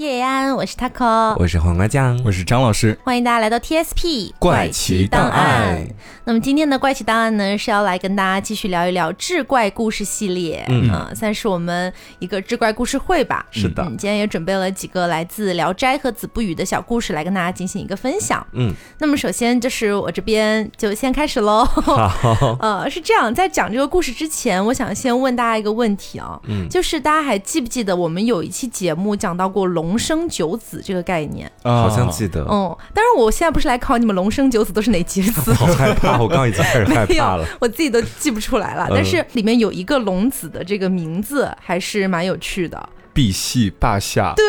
[0.00, 5.86] 叶安，我是 taco，我是黄瓜酱，我是张老师，欢迎大家来到 TSP 怪奇档案。
[6.24, 13.44] 那么今天的怪奇档案呢，是要来跟大家继续聊一聊志怪故事系列，嗯，算是我们一个志怪故事会吧。
[13.50, 18.46] 是的，今天也准备了几个来自《聊斋》和《子不语》的小故事来跟大家进行一个分享。
[18.52, 21.62] 嗯，那么首先就是我这边就先开始喽。
[21.66, 31.50] 好， 呃，是这样，在讲这个故事之前，我想先问大家一个问题啊，嗯，就是大家还记不记得我们有一期节目讲到过龙生九子这个概念？
[31.62, 32.40] 好像记得。
[32.50, 35.52] 嗯，当然我现在不是来考你们龙生九子都是哪几个字？
[35.54, 38.86] 好害怕，我刚刚已经开始害怕了， 我自己都记不出来了。
[38.90, 42.88] 但是里面有一个龙子的这个名字还是蛮有趣的。
[43.12, 44.44] 赑屃霸下，对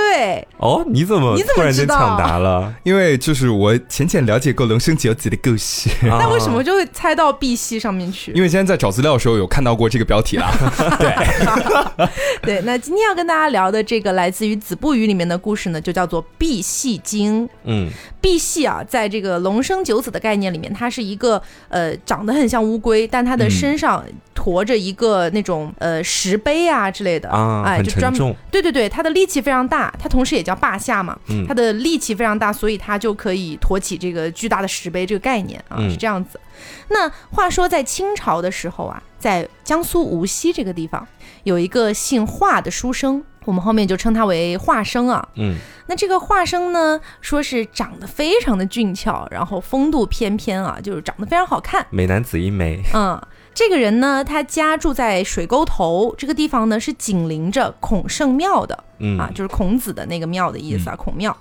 [0.57, 2.73] 哦，你怎么你怎么然间抢答了？
[2.83, 8.31] 因为就是我浅浅了解过龙生九子的故事， 那为什么就会猜到赑屃上面去？
[8.33, 10.51] 因为今天在找资料的时候有看到过这个标题啦。
[10.99, 12.07] 对
[12.41, 17.47] 对，那今天要跟大家聊的这个来自于《子不语》里面的故事呢，就叫做《赑屃经》。
[17.63, 17.89] 嗯，
[18.21, 24.03] 赑屃啊，在这个龙生九子的概念里面，它是一个呃长得很像乌龟，但它的身上
[24.33, 31.15] 驮着一个那种呃石碑啊之类的啊，哎，就专门对对对，它的力气非常大，它同时也叫霸下嘛，
[31.47, 36.39] 它的力气非常大，所以它就可以驮起这个巨大的石碑，这个概念啊是这样子。
[36.87, 41.07] 那话说在清朝的时候啊，在江苏无锡这个地方
[41.43, 45.27] 有一个姓华的书生，我们后面就称他为华生啊。
[45.35, 52.81] 嗯，那这个华生呢，说是长得非常的俊俏，然后风度翩翩啊，就是长得非常好看，美男子一枚。
[52.93, 53.21] 嗯。
[53.53, 61.35] 这个人呢，他家住在水沟头这个地方呢，是紧邻着孔圣庙的，嗯啊，就是孔子的那个庙的意思啊，孔庙。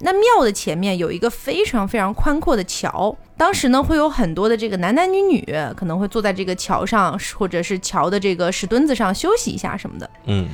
[0.00, 5.42] 那庙的前面有一个非常非常宽阔的桥，当时呢会有很多的这个男男女女
[5.76, 10.10] 可能会坐在这个桥上，或者是桥的这个石墩子上休息一下什么的。
[10.26, 10.46] 嗯，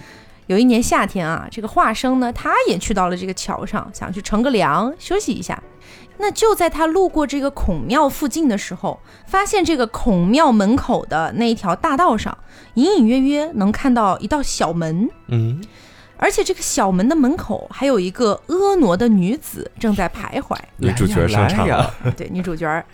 [0.47, 5.61] 有一年夏天啊，这个华生呢，他也去到了这个桥上，想去乘个凉休息一下。
[6.21, 12.37] 那就在他路过这个孔庙附近的时候，发现这个孔庙门口的那一条大道上，
[12.75, 15.09] 隐隐约约能看到一道小门。
[15.29, 15.65] 嗯，
[16.19, 20.55] 而且这个小门的门口还有一个婀娜的女子正在徘徊。
[20.77, 21.93] 女主角上场了。
[22.17, 22.85] 对，女主角，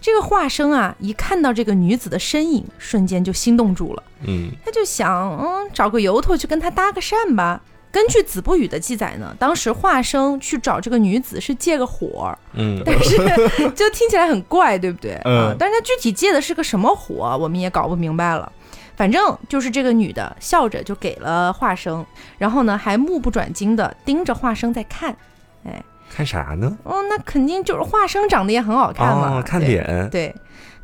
[0.00, 4.02] 这个华生啊，一看到这个女子的身影，瞬间就心动住了。
[4.26, 7.62] 嗯，他就想，嗯，找个由头去跟她搭个讪吧。
[7.96, 13.16] 根据《子不语》的记载呢，当时华生去找这个女子是借个火，嗯，但是
[13.74, 15.18] 就听起来很怪，对不对？
[15.24, 18.52] 嗯，但是他具体借的是个什么火，我们也搞不明白了。
[18.96, 22.04] 反正就是这个女的笑着就给了华生，
[22.36, 25.16] 然后呢还目不转睛的盯着华生在看，
[25.64, 25.82] 哎，
[26.14, 26.76] 看啥呢？
[26.82, 30.34] 哦，那肯定就是华生长得也很好看嘛，看脸，对。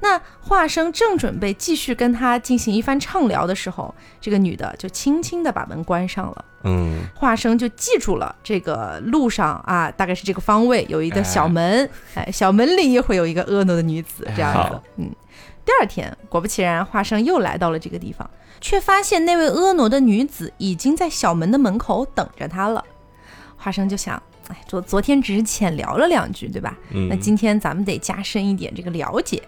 [0.03, 6.45] 那华生正准备继续跟他进行一番畅聊的时候，这个女的就轻轻的把门关上了。
[6.65, 14.81] 嗯，华生就记住了这个路上啊，大概是这个方位有一个小门，哎，小门里也会有一个婀娜的女子这样子。
[14.97, 15.09] 嗯，
[15.65, 18.29] 第二天果不其然，华生又来到了这个地方，
[18.61, 22.85] 却发现那位婀娜的女子已经在小门的门口等着他了。
[23.57, 26.77] 华生就想，哎，昨昨天只是浅聊了两句，对吧？
[26.91, 29.41] 嗯，那今天咱们得加深一点这个了解。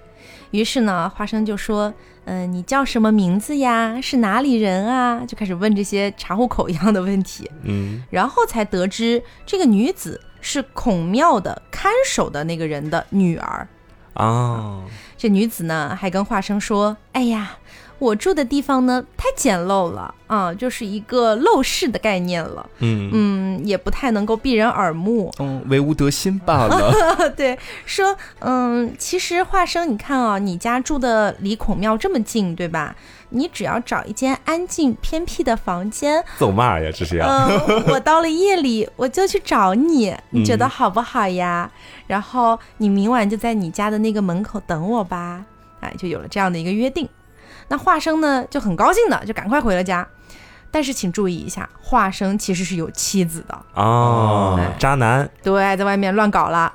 [0.55, 1.93] 于是呢，花生就说
[2.27, 4.01] ：“嗯，你叫什么名字呀？
[4.01, 7.51] 是哪里人啊？”就开始问这些查户口一样的问题。
[7.65, 13.67] 嗯，然后才得知这个女子是孔庙的看守的那个人的女儿。
[14.13, 14.85] 哦，
[15.17, 17.59] 这女子呢还跟花生说：“哎呀。”
[17.99, 22.69] 我住的地方呢，太简陋了啊，就是一个陋室的概念了。
[22.81, 25.33] 嗯嗯，也不太能够避人耳目。
[25.39, 26.93] 嗯，唯吾德馨罢了。
[27.37, 32.95] 对，说嗯，其实华生，你看啊，你家住的离孔庙这么近，对吧？
[33.31, 37.27] 你只要找一间安静偏僻的房间，走嘛呀，这是要。
[37.27, 41.71] 嗯，我到了夜里我就去找你，你觉得好不好呀？
[42.07, 45.45] 然后你明晚就在你家的那个门口等我吧。
[45.81, 47.09] 哎，就有了这样的一个约定。
[47.69, 50.07] 那华生呢就很高兴的，就赶快回了家。
[50.71, 55.29] 但是请注意一下，华生其实是有妻子的哦，渣男。
[55.43, 56.73] 对，在外面乱搞了。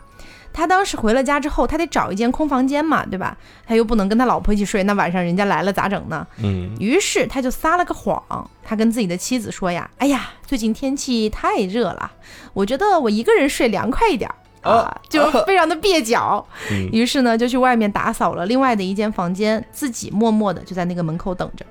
[0.52, 3.38] 他当时回了家之后，他得找一间空房间嘛，对吧？
[3.68, 6.26] 他又不能跟他老婆一起睡，那晚上人家来了咋整呢？
[6.38, 6.76] 嗯。
[6.80, 12.12] 于是他就撒了个谎，他跟自己的妻子说呀：“哎呀，最近天气太热了，
[12.54, 14.30] 我觉得我一个人睡凉快一点。”
[14.62, 16.46] 啊， 就非常的蹩脚，
[16.92, 21.66] 于是呢，就去外面打扫了另外的一间房间，自己默默的就在那个门口等着。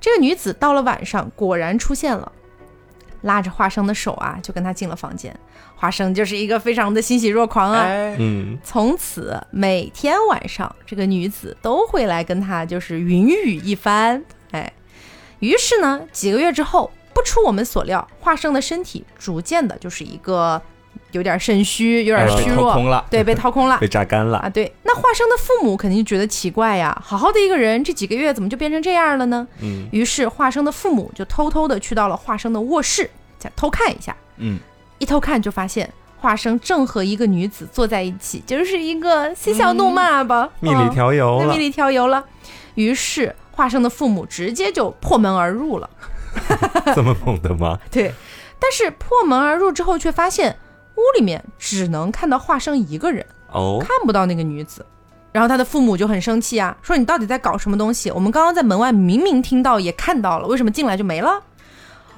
[0.00, 2.30] 这个女子到了晚上，果然出现了，
[3.22, 5.34] 拉着华生的手啊，就跟他进了房间。
[5.76, 7.86] 华生就是一个非常的欣喜若狂啊，
[8.18, 14.22] 嗯，从此每天晚上，这个女子都会来跟他就是云雨一番，
[14.52, 14.72] 哎，
[15.40, 20.60] 于是呢，几个月之后，不出我们所料，华生的身体逐渐的就是一个
[21.14, 24.48] 有点肾虚、有点虚弱，空了，对，被掏空了， 被榨干了啊！
[24.48, 29.46] 对，那华生的父母肯定就觉得奇怪呀，好好的一个人，这几个月怎么就变成这样了呢？
[29.60, 33.08] 嗯，于是华生的父母就偷偷的去到了华生的卧室，
[33.38, 34.58] 再偷看一下，嗯，
[34.98, 35.90] 一偷看就发现。
[36.16, 42.24] 华生正和一个女子坐在一起，就是一个嬉笑怒骂吧，蜜里调油了，蜜里调油了。
[42.76, 45.90] 于是华生的父母直接就破门而入了，
[46.96, 47.78] 这么猛的吗？
[47.90, 48.10] 对。
[48.58, 50.56] 但是破门而入之后，却发现
[50.96, 54.84] 屋里面只能看到华生一个人，哦，看不到那个女子。
[55.32, 58.10] 然后他的父母就很生气啊，说你到底在搞什么东西？
[58.10, 61.42] 我们刚刚在门外明明听到也看到了，为什么进来就没了？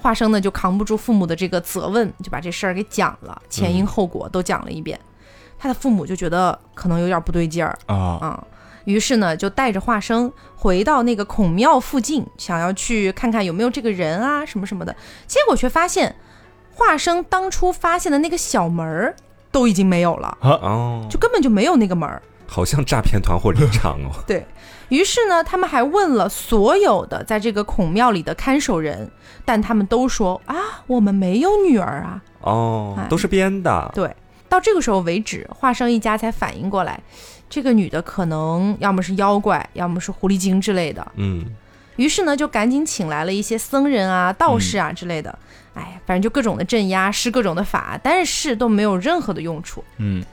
[0.03, 5.01] 华生呢就扛不住父母的这个责问，就把这事儿给讲了，前因后果都讲了一遍。
[5.59, 8.45] 他的父母就觉得可能有点不对劲儿啊啊，
[8.85, 14.95] 于是呢就带着华生回到那个孔庙附近，想要去看看有没有这个人啊什么什么的。
[15.27, 16.15] 结果却发现，
[16.77, 19.17] 华生当初发现的那个小门儿
[19.51, 24.13] 都已经没有了啊哦，就根本就没有那个门儿，好像诈骗团伙离场哦。
[24.29, 24.47] 对。
[24.91, 29.11] 于是呢，他们还问了所有的在这个孔庙里的看守人，
[29.45, 30.55] 但他们都说啊，
[30.87, 32.23] 我们没有女儿啊。
[32.43, 33.91] 哦，都是编的。
[33.95, 34.15] 对，
[34.49, 37.01] 到这个时候为止，华生一家才反应过来，
[37.49, 41.05] 这个女的可能要么是妖怪，要么是狐狸精之类的。
[41.17, 41.45] 嗯。
[41.97, 45.37] 于是呢，就赶紧请来了一些僧人啊、道士啊之类的。
[45.77, 49.85] 哎，反正就各种的镇压，施各种的法，但是都没有任何的用处。
[49.99, 50.25] 嗯。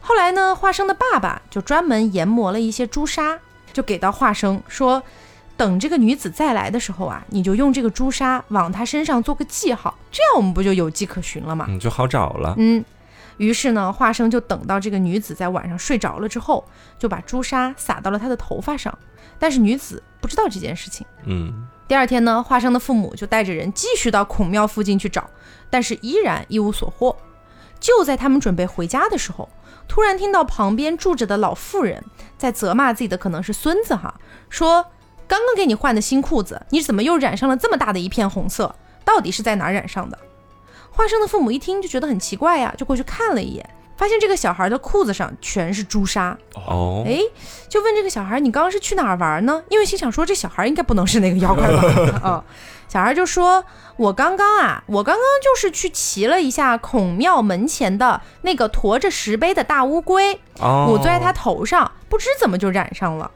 [0.00, 3.38] 后来呢，华生的爸爸就专门研磨了一些朱砂。
[3.72, 5.02] 就给到华生说，
[5.56, 11.64] 等这个女子再来的时候啊，你就用这个朱砂往她身上做个记号，这样我们不就有迹可循了吗？
[11.70, 12.54] 嗯，就好找了。
[12.58, 12.84] 嗯，
[13.38, 16.62] 于是呢，华生就等到这个女子在晚上睡着了之后，
[16.98, 18.98] 就把朱砂撒到了她的头发上，
[19.38, 21.06] 但是女子不知道这件事情。
[21.24, 25.28] 嗯，第二天呢，华生的父母就带着人继续到孔庙附近去找，
[25.68, 27.14] 但是依然一无所获。
[27.78, 29.46] 就在他们准备回家的时候。
[29.86, 32.02] 突然听到旁边住着的老妇人
[32.38, 34.14] 在责骂自己的可能是孙子哈，
[34.48, 34.86] 说
[35.28, 38.74] 刚刚给你换的新裤子，你怎么又染上了这么大的一片红色？
[39.04, 40.18] 到底是在哪染上的？
[40.90, 46.36] 华生的父母一听就觉得很奇怪呀，就过去看了一眼，发现这个小孩的裤子上全是朱砂。
[46.54, 47.18] 哦，哎，
[47.68, 49.62] 就问这个小孩，你刚刚是去哪儿玩呢？
[49.68, 52.20] 因为心想说这小孩应该不能是那个妖怪吧？
[52.22, 52.44] 啊。
[52.88, 53.64] 小孩就说
[53.96, 63.30] ：“我刚刚啊，我刚刚就是去骑了一下孔庙门前的那个驮着石碑的大乌龟，我坐在它头上，不知怎么就染上了。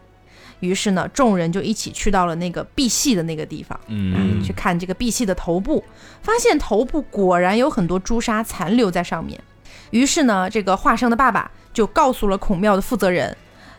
[0.60, 5.82] 于是呢，众人就一起去到了那个碧玺的那个地方，嗯，去看这个碧玺的头部，
[6.20, 9.40] 发现头部果然有很多朱砂残留在上面。
[9.90, 13.36] 于是呢，这个华生的爸爸就告诉了孔庙的负责人。”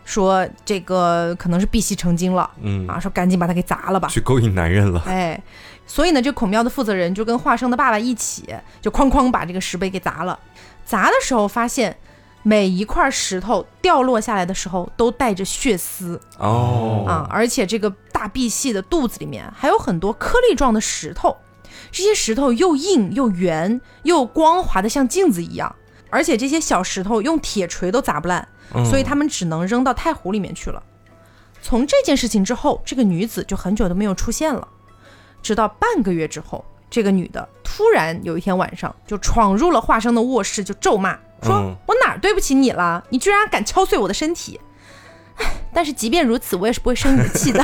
[0.07, 2.88] 说这个可能是碧玺成精了，嗯。
[2.88, 5.38] 啊，说赶紧把它给砸了吧，去勾引男人了，哎，
[5.86, 10.39] 所以呢，这孔庙的负责人就跟华生的爸爸一起，就哐哐把这个石碑给砸了。
[10.86, 11.98] 砸的时候发现，
[12.42, 16.18] 每一块石头掉落下来的时候都带着血丝。
[16.38, 17.03] 哦。
[17.06, 21.36] 啊，而且这个大碧玺的肚子里面还有很多颗粒状的石头，
[21.92, 25.75] 这些石头又硬又圆又光滑的像镜子一样，
[26.09, 28.48] 而且这些小石头用铁锤都砸不烂。
[28.89, 30.83] 所以他们只能扔到太湖里面去了。
[31.62, 34.68] 从这件事情之后，这个女子就很久都没有出现了。
[35.42, 43.01] 直到半个月之后，这个女的突然有一天晚上就闯入了华生的卧室，就咒骂说：“我哪儿对不起你了？
[43.10, 44.60] 你居然敢敲碎我的身体！”
[45.74, 47.63] 但是即便如此，我也是不会生你的气的，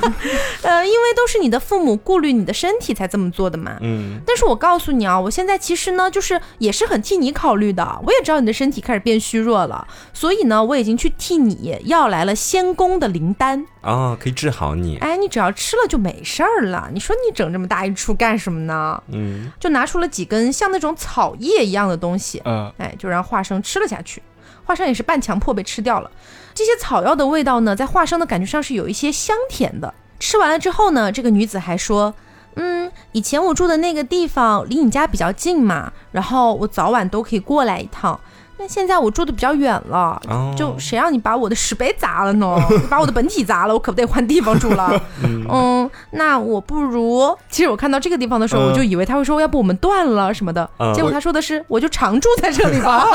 [0.62, 3.78] 呃，因为都是你的父母顾虑你的身体才这么做的嘛。
[3.80, 4.20] 嗯。
[4.26, 7.98] 但是我告诉你啊，我现在其实呢，就是也是很替你考虑的。
[8.04, 14.98] 我也知道你的身体开始变虚弱了，所以呢，我已经去替你要来了仙宫的灵丹啊，可以治好你。
[14.98, 16.90] 哎，你只要吃了就没事儿了。
[16.92, 19.02] 你说你整这么大一出干什么呢？
[19.12, 19.50] 嗯。
[19.58, 24.20] 就拿出了几根像那种草叶一样的东西，嗯，哎，就让华生吃了下去。
[24.66, 26.10] 华生也是半强迫被吃掉了。
[26.52, 29.94] 这些草药的味道呢，在华生的感觉上是有一些香甜的。
[30.18, 32.12] 吃完了之后呢，这个女子还说
[32.56, 38.18] ：“嗯，以前我住的那个地方离你家比较近嘛，然后我早晚都可以过来一趟。”
[38.58, 40.20] 那现在我住的比较远了，
[40.56, 42.56] 就谁让你把我的石碑砸了呢？
[42.88, 44.98] 把我的本体砸了，我可不得换地方住了。
[45.22, 47.36] 嗯，那我不如……
[47.50, 53.06] 其实我看到这个地方的时候，我就以为他会说要不我们断了什么的，结果他说的是我就常住在这里吧。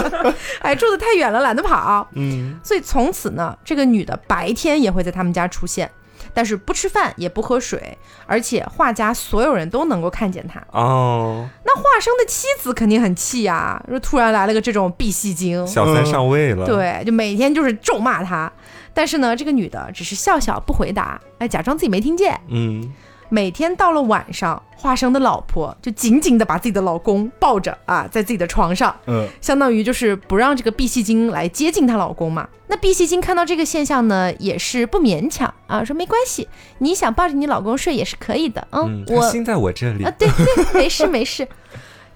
[0.60, 2.06] 哎，住的太远了，懒得跑。
[2.14, 5.90] 嗯，所以从此呢，这个女的白天也会在他们家出现。
[6.34, 7.96] 但是不吃饭也不喝水，
[8.26, 11.48] 而且画家所有人都能够看见他哦。
[11.64, 16.64] 那画生的妻子肯定很气呀，说突然来了个这种碧戏精，小三上位了。
[16.66, 18.52] 对，就每天就是咒骂他。
[18.94, 22.38] 但是呢，这个女的只是笑笑不回答，哎，假装自己没听见。
[22.48, 22.92] 嗯。
[23.32, 32.46] 每天到了晚上，华生的老婆就紧紧的把自己的老公抱着啊，在自己的床上，嗯，相当于就是不让这个碧细金来接近她老公嘛。
[32.66, 36.46] 那碧细金看到这个现象呢，也是不勉强啊，说没关系，
[36.80, 40.46] 你想抱着你老公睡也是可以的，嗯，我心在我这里啊，对对，
[40.78, 41.48] 没事没事。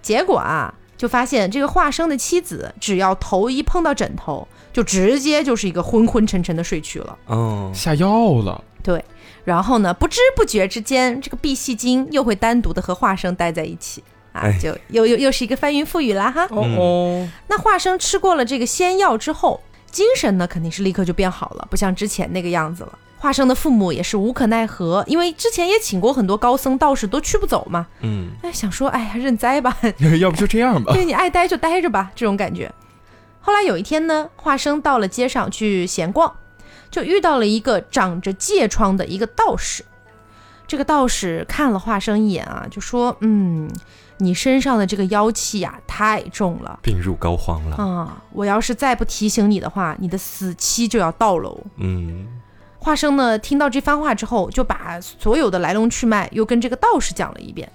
[0.02, 9.02] 结果啊，就发现这个华生的妻子只要头一碰到枕头，就直接就是一个昏昏沉沉的睡去了，哦，下药了，对。
[9.46, 16.48] 然后呢，不知不觉之间，这个碧细金又会单独的和华生待在一起啊，就又又又是一个翻云覆雨啦哈。
[16.50, 22.98] 哦，那华生吃过了这个仙药之后，精神呢肯定是立刻就变好了，不像之前那个样子了。
[23.18, 27.86] 华生的父母也是无可奈何，因为之前也请过很多高僧道士，都去不走嘛。
[28.00, 29.76] 嗯，哎，想说，哎呀，认栽吧，
[30.20, 32.68] 要不就这样吧，对你爱待就待着吧，这种感觉。
[33.40, 36.34] 后来有一天呢，华生到了街上去闲逛。
[36.96, 39.84] 就遇到了一个长着疥疮的一个道士，
[40.66, 43.70] 这个道士看了华生一眼啊，就说：“嗯，
[44.16, 48.22] 你身上的这个妖气呀太重了，病入膏肓了啊！
[48.32, 52.26] 我要是再不提醒你的话，你的死期就要到喽。”嗯，
[52.78, 57.70] 华生呢听到这番话之后，就把所有的来龙去脉又跟这个道士讲了一遍。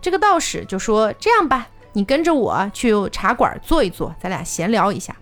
[0.00, 5.16] 这个道士就说：“这样吧，你跟着我去茶馆坐一坐，咱俩闲聊一下。”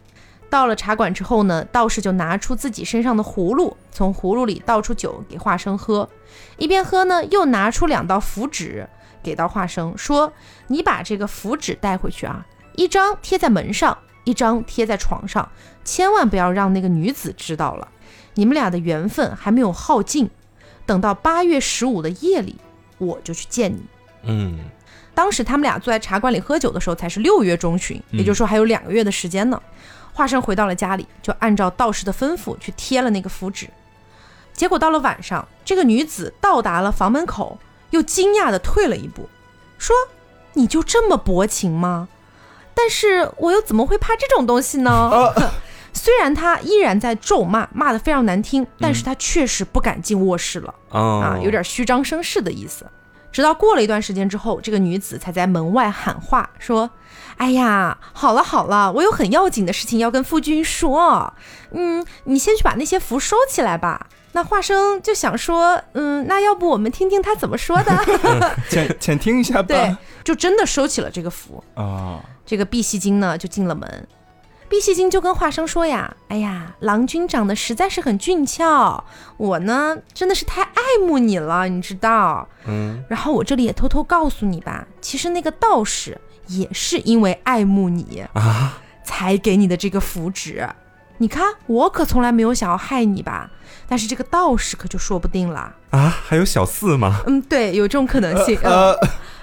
[0.51, 6.09] 到了茶馆之后呢，道士就拿出自己身上的葫芦，从葫芦里倒出酒给华生喝，
[6.57, 8.89] 一边喝呢，又拿出两道符纸
[9.23, 10.33] 给到华生，说
[10.69, 15.47] ：“你把这个符纸带回去啊，一张贴在门上，一张贴在床上，
[15.85, 17.89] 千万不要让那个女子知道了。
[18.35, 20.31] 你们俩的缘分还没有耗尽，
[20.87, 22.57] 等到八月十五的夜里，
[22.97, 23.83] 我就去见你。”
[24.25, 24.59] 嗯，
[25.15, 29.61] 当时他们俩坐在茶馆里喝酒的时候，才是六月中旬，也就是说还有两个月的时间呢。
[30.19, 33.71] 华生回到了家里，就按照道士的吩咐去贴了那个符纸。
[34.53, 37.57] 结果到了晚上，这个女子到达了房门口，
[37.91, 39.29] 又惊讶地退了一步，
[39.79, 39.95] 说
[40.55, 42.09] ：“你就这么薄情吗？
[42.75, 45.09] 但是我又怎么会怕这种东西呢？”
[45.95, 52.85] 虽然他依然在咒骂，骂得非常难听，但是他确实不敢进卧室了啊，有点虚张声势的意思。
[53.31, 56.91] 直到过了一段时间之后，这个女子才在门外喊话说。
[57.39, 61.33] 哎呀，好了好了，我有很要紧的事情要跟夫君说。
[61.71, 64.09] 嗯，你先去把那些符收起来吧。
[64.33, 67.97] 那华生就想说，嗯，那要不我们听听他怎么说的？
[68.69, 69.69] 浅浅听一下吧。
[69.69, 72.21] 对，就真的收起了这个符啊。
[72.45, 74.07] 这个碧玺精呢，就进了门。
[74.69, 79.03] 碧玺精就跟华生说呀：“哎呀，郎君长得实在是很俊俏，
[79.39, 82.47] 我呢真的是太爱慕你了，你知道？
[82.67, 83.03] 嗯。
[83.09, 86.19] 然后我这里也偷偷告诉你吧，其实那个道士。”
[86.49, 90.69] 也是因为爱慕你啊，才给你的这个符纸。
[91.19, 93.51] 你看，我可从来没有想要害你吧？
[93.89, 96.15] 但是这个道士可就说不定了啊！
[96.25, 97.23] 还有小四吗？
[97.27, 98.59] 嗯，对，有这种可能性。
[98.63, 98.95] 呃，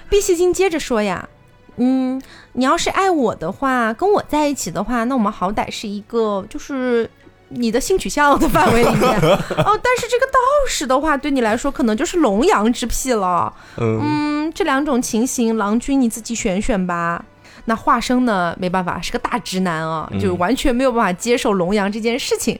[0.08, 1.28] 碧溪精接着说呀，
[1.76, 2.20] 嗯，
[2.52, 7.10] 你要是爱我的话，跟我在一起的话，那我们好歹是一个就是。
[7.48, 10.38] 你的性取向的范围里面 哦，但是这个道
[10.68, 13.52] 士的话，对你来说可能就是龙阳之癖了。
[13.76, 17.24] 嗯，这两种情形，郎君你自己选选吧。
[17.66, 22.58] 那华生呢，没办法，是个大直男啊，就完全没有办法接受龙阳这件事情。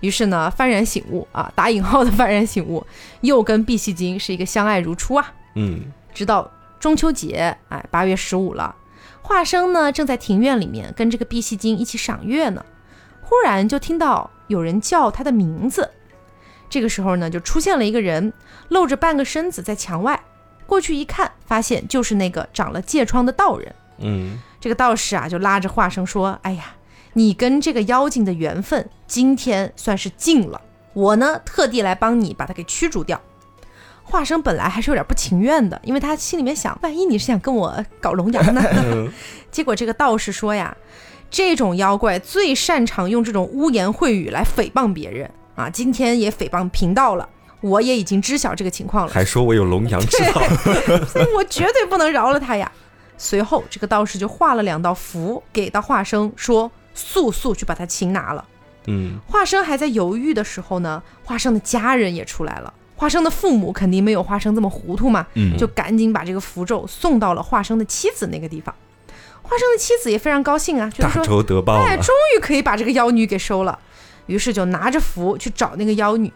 [0.00, 2.84] 于是呢，幡然醒悟啊，打引号的幡然醒悟，
[3.22, 5.32] 又跟碧溪精是一个相爱如初啊。
[5.54, 5.80] 嗯，
[6.12, 8.74] 直到中秋节，哎，八月十五了，
[9.22, 12.64] 华生呢正在庭院里面跟这个碧溪精一起赏月呢。
[13.24, 15.90] 忽然就听到有人叫他的名字，
[16.68, 18.32] 这个时候呢，就出现了一个人，
[18.68, 20.22] 露着半个身子在墙外。
[20.66, 23.74] 过去一看，发现就是那个长了疥疮的道人。
[23.98, 26.74] 嗯，这个道士啊，就拉着华生说：“哎呀，
[27.14, 30.60] 你跟这个妖精的缘分今天算是尽了，
[30.92, 33.20] 我呢特地来帮你把他给驱逐掉。”
[34.02, 38.62] 华生本来还是有点不情愿的，因为他心里面想：万一你是想跟我搞龙阳呢？
[39.50, 40.76] 结果这个道士说呀。
[41.34, 45.68] 这种妖怪最擅长用这种污言秽语来诽谤别人啊！
[45.68, 47.28] 今天也诽谤贫道了，
[47.60, 50.40] 我也已经知晓这个情况了，还说我有龙阳之道，
[51.36, 52.70] 我绝对不能饶了他呀！
[53.18, 58.44] 随后，这个道士就画了两道符给到华生，说速速去把他擒拿了。
[58.86, 62.72] 嗯，华生还在犹豫的时候呢，华生的家人也出来了。
[62.94, 68.72] 华生的父母肯定没有华生这么糊涂嘛，嗯，就赶紧把这个符咒送到了华生的妻子那个地方。
[69.44, 73.78] 华生的妻子也非常高兴啊，就说：“大仇得报哎，终于可以把这个妖女给收了。”
[74.26, 76.32] 于是就拿着符去找那个妖女。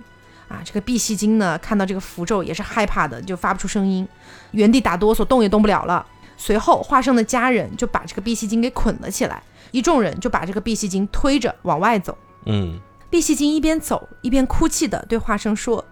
[0.46, 4.06] 啊，这个碧玺精呢，看到这个符咒也是害怕的，就发不出声音，
[4.52, 6.06] 原地打哆嗦，动也动不了了。
[6.36, 12.16] 随后，华生的家人就把这个碧玺精给捆了起来，一众人就把这个碧玺精推着往外走。
[12.46, 12.78] 嗯，
[13.10, 15.84] 碧玺精一边走一边哭泣的对华生说：“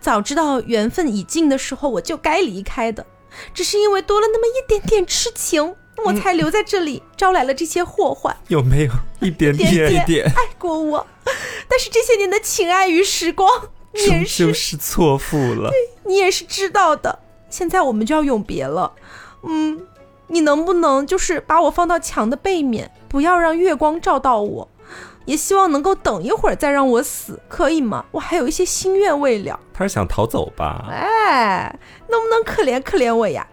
[0.00, 3.06] 早知道缘分已尽的时候，我就该离开的，
[3.54, 8.36] 只是因为多了那么一点点痴情，我才留在这里，招来了这些祸患。
[8.48, 11.06] 有没有一点点点爱过我？
[11.68, 13.48] 但是这些年的情爱与时光，
[13.92, 15.70] 你也是就是错付了。
[16.04, 17.18] 你也是知道的。
[17.48, 18.92] 现在我们就要永别了，
[19.42, 19.80] 嗯，
[20.28, 24.68] 你能不能就是把我放到墙的背面，不要让月光照到我？
[25.26, 28.04] 也希望能够等一会儿再让我死，可以吗？
[28.10, 29.60] 我还有一些心愿未了。
[29.72, 30.86] 他是想逃走吧？
[30.90, 31.78] 哎，
[32.08, 33.46] 能不能可怜可怜我呀？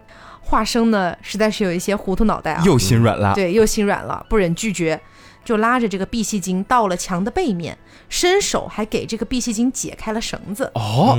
[0.48, 3.34] 华生呢，实在是有一些糊涂脑袋啊，又心软了。
[3.34, 4.98] 对，又心软了，不忍拒绝，
[5.44, 7.76] 就拉着这个碧玺金到了墙的背面，
[8.08, 10.72] 伸手还给这个碧玺金解开了绳子。
[10.74, 11.14] 哦，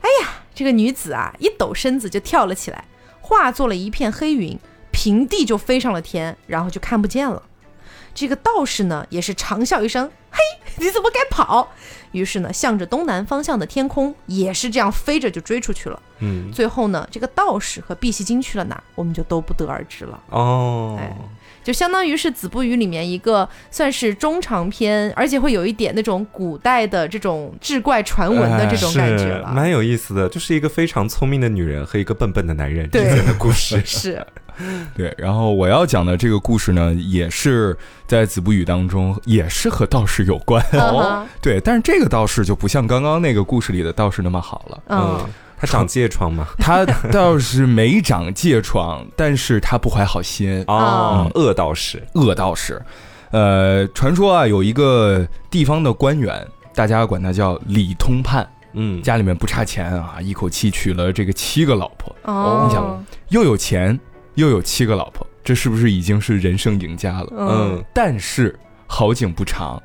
[0.00, 2.86] 哎呀，这个女子啊，一抖身子就跳了起来，
[3.20, 4.58] 化作了一片黑云，
[4.90, 7.42] 平地就飞上了天，然后就看不见了。
[8.14, 10.38] 这个道士呢，也是长笑一声：“嘿，
[10.78, 11.70] 你怎么敢跑？”
[12.14, 16.00] 于是呢，向着东南方向的天空，也是这样飞着就追出去了。
[16.20, 20.22] 嗯，最后呢，这个道士和碧玺金去了哪，我们就都不得而知了。
[20.30, 21.16] 哦，哎，
[21.64, 30.28] 就相当于是《子不语》里面一个算是中长篇，而且会有一点那种古代的这种志怪传闻的这种感觉了，蛮有意思的。
[30.28, 33.82] 就是一个非常聪明的女人和一个笨笨的男人之间的故事。
[33.86, 34.24] 是。
[34.96, 41.26] 对，然后我要讲的这个故事呢，也是在《子不语》当中，也是和道士有关哦。
[41.42, 44.82] 对，但是这个道士就不像刚刚那个故事里的道士那么好了。
[44.90, 45.26] 嗯，
[45.56, 46.46] 他长疥疮吗？
[46.58, 51.30] 他倒是没长疥疮，但是他不怀好心哦。
[51.34, 52.80] 恶道士，恶道士。
[53.30, 58.48] 呃，传说啊，有一个地方的官员，大家管他叫李通判。
[58.74, 62.14] 嗯，家里面不差钱啊，一口气娶了这个七个老婆。
[62.22, 63.98] 哦，你想又有钱。
[64.36, 67.28] 又有七个老婆，这是不是已经是人生赢家了？
[67.38, 68.58] 嗯，但是
[68.88, 69.80] 好景不长，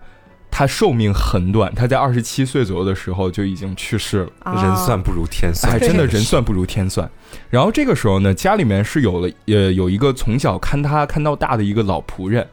[0.52, 4.32] 他寿命很短，他在二十七岁左右的时候就已经去世了。
[4.62, 7.10] 人算不如天算，哎，真的人算不如天算。
[7.50, 12.48] 然后这个时候呢，家里面是有了呃有一个从小看他看到大的一个老仆人，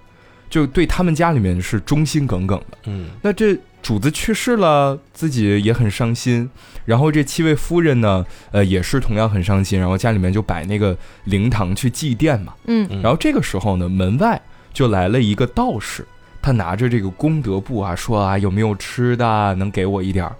[0.48, 2.78] 就对他们家里面是忠心耿耿的。
[2.86, 3.58] 嗯，那这。
[3.82, 6.50] 主子去世了，自己也很伤心。
[6.86, 9.78] 然后这七位夫人呢，呃，也是同样很伤心。
[9.78, 12.52] 然后家里面就摆那个灵堂去祭奠嘛。
[12.66, 13.00] 嗯。
[13.00, 16.04] 然后这个时候呢，门外就来了一个道士，
[16.46, 20.32] 他拿着这个功德簿啊，说啊，有没有吃的，能给我一点儿。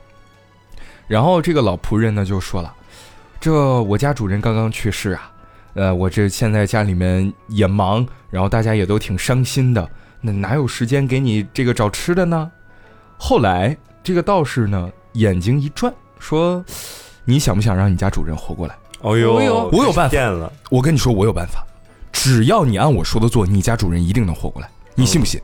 [1.09, 2.73] 然后这个老仆人呢就说了，
[3.41, 5.33] 这我家主人刚刚去世啊，
[5.75, 9.91] 呃，我这现在家里面也忙，然后大家也都挺伤心的，
[10.21, 12.49] 那哪有时间给你这个找吃的呢？
[13.19, 16.65] 后来，这个道士呢，眼睛一转，说
[17.27, 19.35] ：“你想不想让你家主人活过来？”哦呦，
[19.73, 20.53] 我有办法。
[20.71, 21.67] 我跟你说，我有办法。
[22.13, 24.71] 只要你按我说的做，你家主人一定能活过来。
[24.95, 25.43] 你信不信？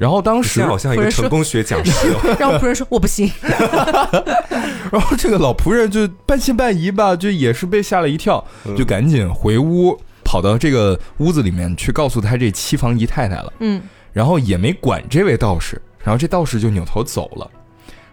[0.00, 1.92] 然后当时好像一个成功学讲师，
[2.40, 3.30] 让仆人说我不信。
[4.90, 8.42] 然后这个老仆人就半信半疑吧，就也是被吓了一跳，
[8.78, 13.52] 就赶紧回屋，跑到这个屋子里面去告诉他这七房姨太太了。
[13.58, 13.82] 嗯，
[14.14, 15.78] 然后也没管这位道士。
[16.02, 17.50] 然后这道士就扭头走了，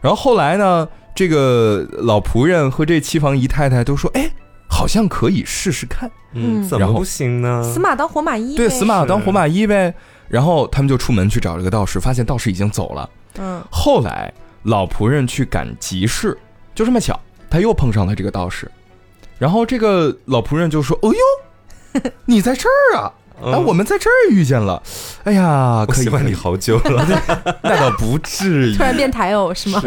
[0.02, 4.30] 然后后来呢，这个老仆人和这七房姨太太都说：“哎，
[4.70, 7.64] 好像可以试试看。”嗯，怎么不行呢？
[7.64, 8.58] 死马当活马医。
[8.58, 9.94] 对，死马当活马医呗。
[10.28, 13.10] 然后他们就出门去找这个道士，发现道士已经走了。
[13.40, 13.64] 嗯。
[13.72, 16.38] 后来老仆人去赶集市，
[16.76, 18.70] 就这么巧，他又碰上了这个道士。
[19.38, 24.82] 然后这个老仆人就说：“哦呦， 你在这儿啊！”啊，我们在这儿遇见了，
[25.24, 27.06] 哎呀，可喜欢你好久了，
[27.62, 29.80] 那倒不至于，突然变台偶是吗？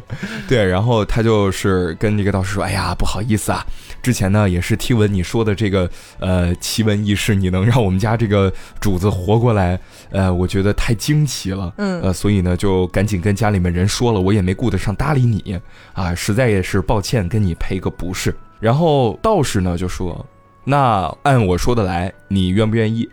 [0.46, 3.64] 对，然后他就是跟这个道士说：“哎呀，不好意思啊，
[4.02, 9.78] 之前呢也是听闻你说的这个呃奇闻异事，你能让我们家这个主子活过来，
[10.10, 15.60] 呃，我觉得太惊奇了，嗯，呃，所以呢就赶紧跟家里面人说了，我也没顾得上搭理你
[15.92, 18.34] 啊，实在也是抱歉，跟你赔个不是。
[18.60, 20.24] 然后道士呢就说。
[20.64, 23.08] 那按我说的来，你愿不愿意？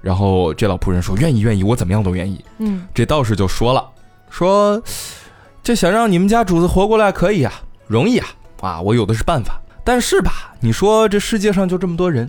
[0.00, 2.42] 然后这老仆人说愿意，愿意，我怎么样都愿意。
[2.60, 3.86] 嗯，这道士就说了，
[4.30, 4.82] 说
[5.62, 7.52] 这想让你们家主子活过来可以啊，
[7.86, 8.26] 容易啊，
[8.62, 9.60] 啊，我有的是办法。
[9.84, 12.28] 但是吧，你说这世界上就这么多人，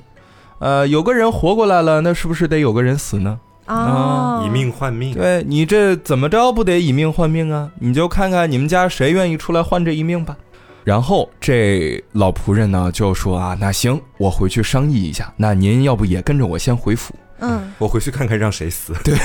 [0.60, 3.40] 呃，有个人活过来了，那是不是得有个人死呢？
[3.66, 5.14] 啊，以命换命。
[5.16, 7.72] 对你这怎么着不得以命换命啊？
[7.80, 10.38] 你就看看你们家谁愿意出来换这一命吧。
[10.84, 15.34] 然后这老仆人呢就说啊，那行，我回去商议一下。
[15.38, 17.16] 那您要不也跟着我先回府？
[17.40, 18.94] 嗯，我回去看看让谁死。
[19.04, 19.16] 对，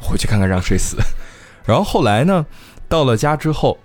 [0.00, 0.96] 回去看看让谁死。
[1.64, 2.44] 然后后来呢，
[2.86, 3.78] 到了家之后，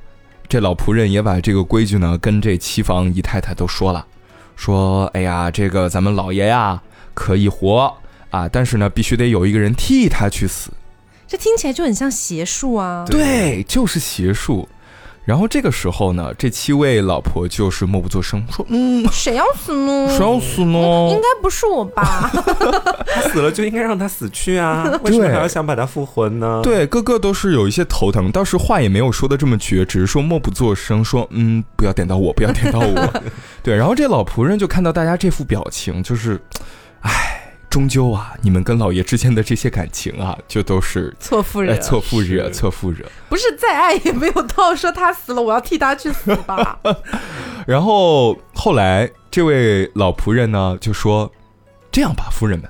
[0.50, 4.08] 这老仆人也把这个规矩呢跟这七房姨太太都说了，
[4.56, 6.82] 说，哎呀，这个咱们老爷呀
[7.14, 7.96] 可以活
[8.32, 10.72] 啊，但是呢必须得有一个人替他去死。
[11.28, 13.06] 这听起来就很像邪术啊。
[13.08, 14.68] 对，就是邪术。
[15.26, 20.08] 然后这个时候呢，这七位老婆就是默不作声，说：“嗯，谁要死呢？
[20.10, 20.80] 谁要死呢？
[21.12, 22.32] 应该不是我吧？
[23.06, 24.92] 他死了就应该让他死去啊！
[25.04, 26.62] 为什么还要想把他复活呢？
[26.64, 33.22] 对，个个都是有一些头疼，倒是话也没有说的这么绝，只是说默不作声，说：嗯，不要点到我，不要点到我。
[33.62, 36.42] 对，然后这老仆人就看到大家这副表情，就是，
[37.02, 37.36] 唉。”
[37.70, 43.06] 终究啊，你们跟老爷之间的这些感情啊，就都是错付惹，错付惹，错付惹。
[43.30, 46.80] 不是再爱也没有到说他死了，我要替他去死吧。
[47.68, 51.32] 然后后来这位老仆人呢就说
[51.92, 52.68] ：“这样吧，夫人们，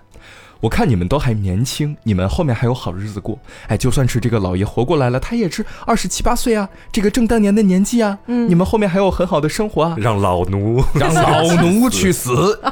[0.59, 3.39] 我看你们都还年轻，你们后面还有好日子过。
[3.67, 8.19] 哎，就算是这个老爷活过来了，他也是二十七八岁啊，这个正当年的年纪啊。
[8.25, 9.95] 嗯，你们后面还有很好的生活啊。
[9.97, 12.59] 让老奴，让老奴去死。”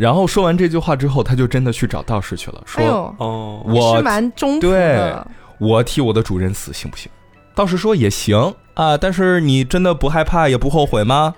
[0.00, 2.82] 然后说完这句话之后，他就真的去找道士去了，说
[3.20, 5.14] ：“哦，我是蛮忠对，
[5.58, 7.12] 我替我的主人死行不行？”
[7.54, 8.54] 道士说：“也行。
[8.72, 11.34] 啊，但是你真的不害怕也不后悔吗？”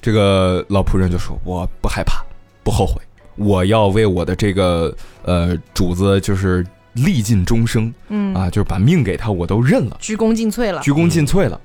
[0.00, 2.24] 这个老仆人就说：“我不害怕，
[2.62, 2.94] 不后悔，
[3.36, 8.34] 我要为我的这个呃主子就是历尽终生，嗯。
[8.34, 11.60] 啊，就是把命给他，我都认了，鞠躬尽瘁了，鞠躬尽瘁了。”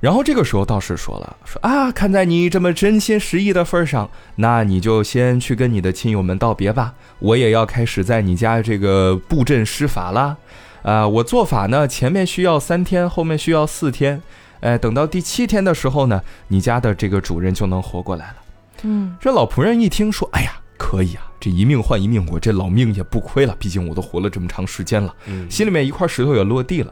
[0.00, 6.94] 然后这个时候道士说了：“说啊，看在你这么真心实意的份上，那你就先去跟你的亲友们道别吧。
[7.18, 10.38] 我也要开始在你家这个布阵施法了。
[10.82, 14.22] 啊，我做法呢，前面需要三天，后面需要四天。
[14.60, 18.36] 哎，等到第七天的时候呢，你家的这个主人就能活过来了。”
[18.84, 23.54] 嗯，这老仆人一听说：“哎呀，可以啊，这一命换一命，我这老命也不亏了。
[23.58, 26.90] 毕竟我都活了这么长时间了。”嗯，心里面一块石头也落地了。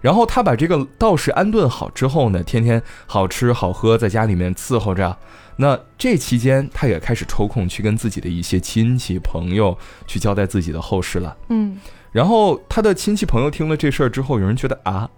[0.00, 5.16] 然后他把这个道士安顿好之后呢，天天好吃好喝，在家里面伺候着。
[5.56, 11.36] 那这期间，他也开始抽空去跟自己的一些亲戚朋友去交代自己的后事了。
[11.48, 11.76] 嗯。
[12.12, 15.10] 然后他的亲戚朋友听了这事儿之后，有人觉得啊，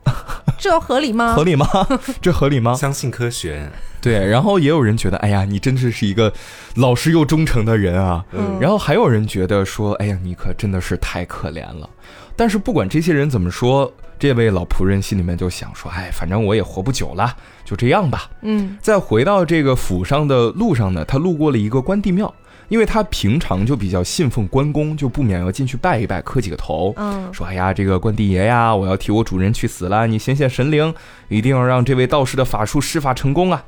[0.58, 1.34] 这合理吗？
[1.34, 1.66] 合理吗？
[2.22, 2.74] 这合理吗？
[2.74, 3.70] 相信科学。
[4.00, 4.26] 对。
[4.26, 6.32] 然后也有人觉得，哎呀，你真的是一个
[6.76, 8.24] 老实又忠诚的人啊。
[8.32, 8.58] 嗯。
[8.58, 11.88] 然后还有人觉得说，哎呀，你可真的是太可怜了。
[12.34, 13.92] 但是不管这些人怎么说。
[14.20, 22.32] 这位老仆人心里面就想说：“哎，反正我也活不久了，就这样吧。”嗯，在回到这个府上的路上呢，他路过了一个关帝庙，
[22.68, 26.92] 因为他平常就比较信奉关公，就不免要进去拜一拜，磕几个头。
[26.98, 30.94] 嗯，说：“哎呀，这个关帝爷呀，我要替我主人去死了，你显显神灵，
[31.28, 33.64] 一定要让这位道士的法术施法成功啊！”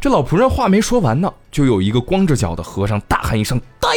[0.00, 3.88] 这老仆人话没说完呢，就有一个光着脚的和尚大喊一声：“呆！”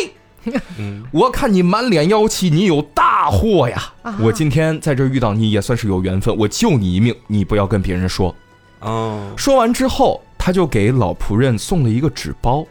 [1.11, 3.93] 我看你满脸妖气，你有大祸呀！
[4.19, 8.35] 我今天在这遇到你也算是有缘分，我救你一命，你不要跟别人说。
[8.79, 12.65] 哦，说完之后，他就给老仆人送了一个纸包。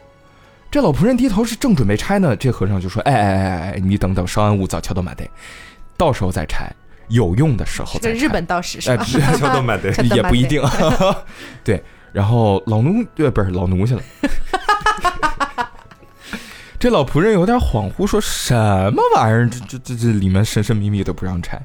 [0.70, 5.28] 这老仆人低头是正准备拆呢，这和尚就说：“哎哎哎哎，你等等，稍安勿躁，敲都买得，
[5.96, 6.72] 到时候再拆，
[7.09, 9.04] 有用的时候再拆。”日本道士是吧？
[9.04, 10.62] 敲都买得也不一定。
[11.64, 14.02] 对，然后老奴对，不是老奴去了。
[16.81, 18.55] 这老仆人有点恍惚，说什
[18.95, 19.51] 么玩意儿？
[19.51, 21.61] 这这这这里面神神秘秘的不让拆。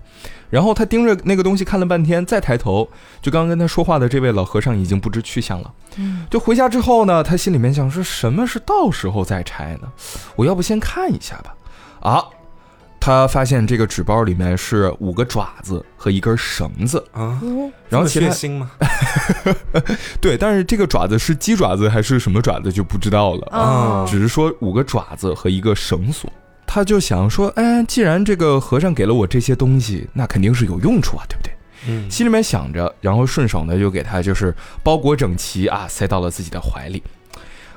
[0.49, 2.85] 然后他盯着那个东西看了半天，再抬头，
[3.21, 5.73] 就刚刚跟他说话的这位老和尚已经不知去向了。
[5.95, 9.87] 嗯，就回家之后呢，他心里面想说，什么是到时候再拆呢？
[10.35, 11.55] 我要不先看一下吧？
[12.01, 12.25] 啊。
[13.05, 17.39] 他发现这个纸包里面是五个爪子和一根绳子啊，
[17.87, 18.71] 然后血腥吗？
[20.19, 26.27] 对，但是这个爪子是鸡爪子还是什么爪子就不知道了啊，只是说五个爪子和一个绳索。
[26.65, 31.53] 他就想说，哎，既然这个和尚给了我这些东西，那肯定是有用处啊，对不对？
[31.87, 37.03] 嗯，心里面想着，然后顺手呢就给他就是包裹整齐啊，塞到了自己的怀里。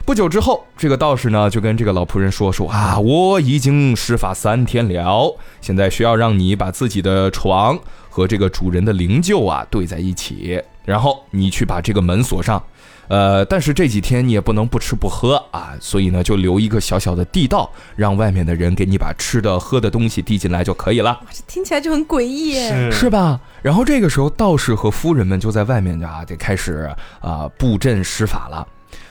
[0.09, 12.65] 不久之后，这个道士呢就跟这个老仆人说：“说啊，我已经施法三天了，现在需要让你把自己的床和这个主人的灵柩啊对在一起，然后你去把这个门锁上。
[13.09, 21.21] 呃，但是这几天你也不能不吃不喝啊，所以呢就留一个小小的地道，让外面的人给你把吃的喝的东西递进来就可以了。
[21.31, 22.55] 这听起来就很诡异，
[22.91, 23.39] 是吧？
[23.61, 26.91] 然后这个时候，道士和夫人们就在外面啊，得开始
[27.21, 28.67] 啊布阵施法了。”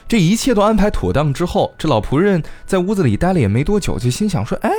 [0.08, 4.72] 这一切都安排妥当之后，这老仆人在屋子里待了也没多久，就心想说：“哎，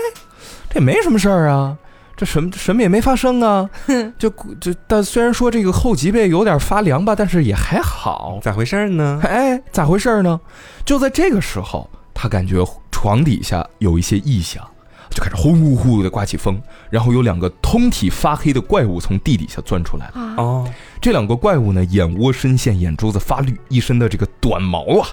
[0.71, 1.77] 这没什么事儿啊，
[2.17, 3.69] 这什么什么也没发生啊。
[4.19, 8.39] 就就但虽然说这个后脊背有点发凉吧，但是也还好。
[8.43, 9.21] 咋回事呢？
[9.23, 10.41] 哎，咋回事呢？
[10.85, 14.67] 就在这个时候，他感觉床底下有一些异响。”
[15.11, 16.61] 就开始呼呼呼的刮起风，
[16.91, 20.35] 然后有两个通体发黑的怪物从地底下钻出来了。
[20.37, 25.09] 哦，这两个怪物呢，眼窝深陷，眼珠子发绿，一身的这个短毛啊，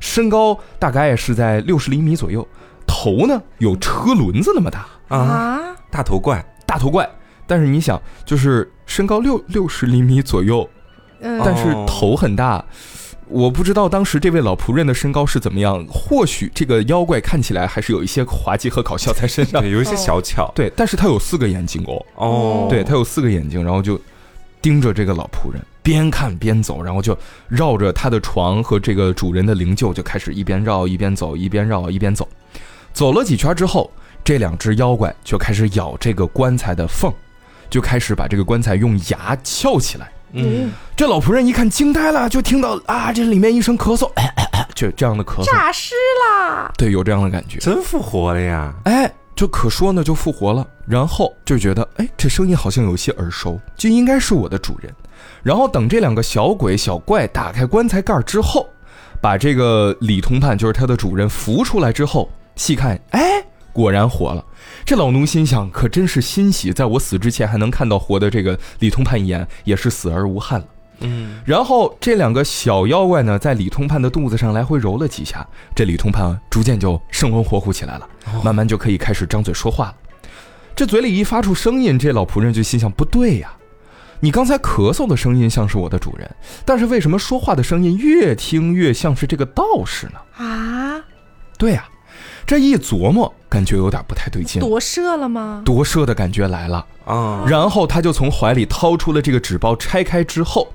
[0.00, 2.46] 身高大概是在六十厘米左右，
[2.86, 7.08] 头呢有车轮子那么大啊，大头怪，大头怪。
[7.46, 10.68] 但是你想，就是身高六六十厘米左右，
[11.20, 12.64] 但是头很大。
[13.26, 20.50] 我不知道当时这位老仆人的身高是怎么样，或许这个妖怪看起来还是有一些滑稽和搞笑在身上，有一些小巧。
[20.54, 22.06] 对，但是他有四个眼睛哦。
[22.16, 24.00] 哦，对他有四个眼睛，然后就
[24.62, 27.16] 盯着这个老仆人，边看边走，然后就
[27.48, 32.28] 绕着他的床和这个主人的灵柩就开始一边绕一边走，一边绕一边走。
[32.92, 33.90] 走了几圈之后，
[34.22, 37.12] 这两只妖怪就开始咬这个棺材的缝，
[37.70, 40.10] 就开始把这个棺材用牙撬起来。
[40.32, 44.08] 嗯，这老仆人一看惊呆了，就听到啊，这里面一声咳嗽，
[44.76, 45.94] 就这样的咳嗽，诈尸
[46.24, 46.70] 啦！
[46.78, 48.72] 对，有这样的感觉，真复活了呀！
[48.84, 54.94] 哎，就可说呢，就复活了，然后就觉得，哎，这声音好像有些耳熟，就应该是我的主人。
[55.42, 58.68] 然后等这两个小鬼小怪打开棺材盖之后，
[59.18, 63.42] 把这个李通判，就是他的主人扶出来之后，细看，哎。
[63.72, 64.44] 果然活了，
[64.84, 70.66] 这老奴心想，可真是欣喜，在我死之前还能看到活的这个李通判一眼，也是死而无憾了。
[71.00, 78.08] 嗯，然后这两个小妖怪呢，在李通判的肚子上来回揉了几下，这李通判逐渐就生龙活虎起来了，
[78.44, 79.94] 慢慢就可以开始张嘴说话了。
[80.74, 83.52] 这嘴里一发出声音，这老仆人就心想：不对呀，
[84.20, 86.30] 你刚才咳嗽的声音像是我的主人，
[86.64, 90.44] 但是为什么说话的声音越听越像是这个道士呢？
[90.44, 91.00] 啊，
[91.58, 91.88] 对呀。
[92.50, 94.60] 这一琢磨，感觉有点不太对劲。
[94.60, 95.62] 夺舍了吗？
[95.64, 97.44] 夺舍的感觉来了啊！
[97.46, 100.66] 然后他就从怀里掏出了这个纸包，拆开之后，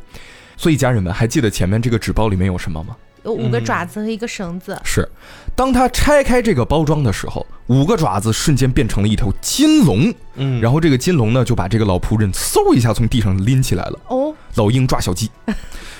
[0.55, 2.95] 所以家人们还记得前面这个纸包里面有什么吗？
[3.25, 4.79] 有五个爪子和一个绳子。
[4.85, 5.05] 是，
[5.53, 10.13] 当他拆开这个包装的时候，五个爪子瞬间变成了一头金龙。
[10.35, 13.99] 嗯，然后这个金龙呢，就把这个老仆人嗖一下从地上拎起来了。
[14.07, 15.29] 哦，老鹰抓小鸡。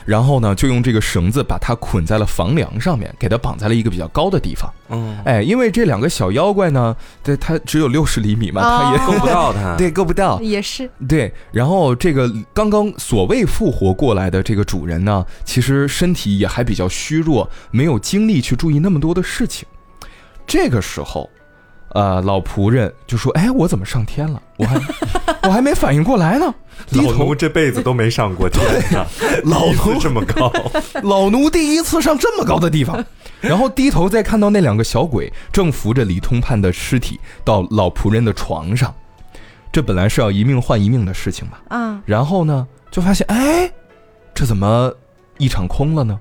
[0.06, 4.72] 然后呢，就用这个绳子把它捆在了房梁上面，给它绑在了一个比较高的地方。
[4.90, 9.76] 嗯，哎，因为这两个小妖怪呢，对它只有六十厘米嘛，它也够不到它。
[9.78, 10.40] 对，够不到。
[10.42, 10.90] 也是。
[11.10, 19.68] 对，然后这个刚刚所谓复活过来的这个主人呢，其实身体也还比较虚弱，没有精力去注意那么多的事情。
[20.46, 21.30] 这个时候。
[21.96, 24.42] 呃，老仆人就说：“哎，我怎么上天了？
[24.60, 24.76] 我还
[25.44, 26.54] 我还没反应过来呢。”
[26.92, 28.62] 老奴这辈子都没上过天
[29.00, 29.08] 啊！
[29.46, 30.52] 老奴这么高，
[31.04, 33.04] 老奴第一次上这么高的地方。
[33.40, 38.94] 然后低头再看到那两个小鬼正扶着李通判的尸体到老仆人的床上，
[39.72, 41.58] 这本来是要一命换一命的事情嘛。
[41.70, 42.02] 嗯。
[42.06, 43.72] 然后呢，就发现哎，
[44.34, 44.94] 这怎么
[45.38, 46.20] 一场空了呢？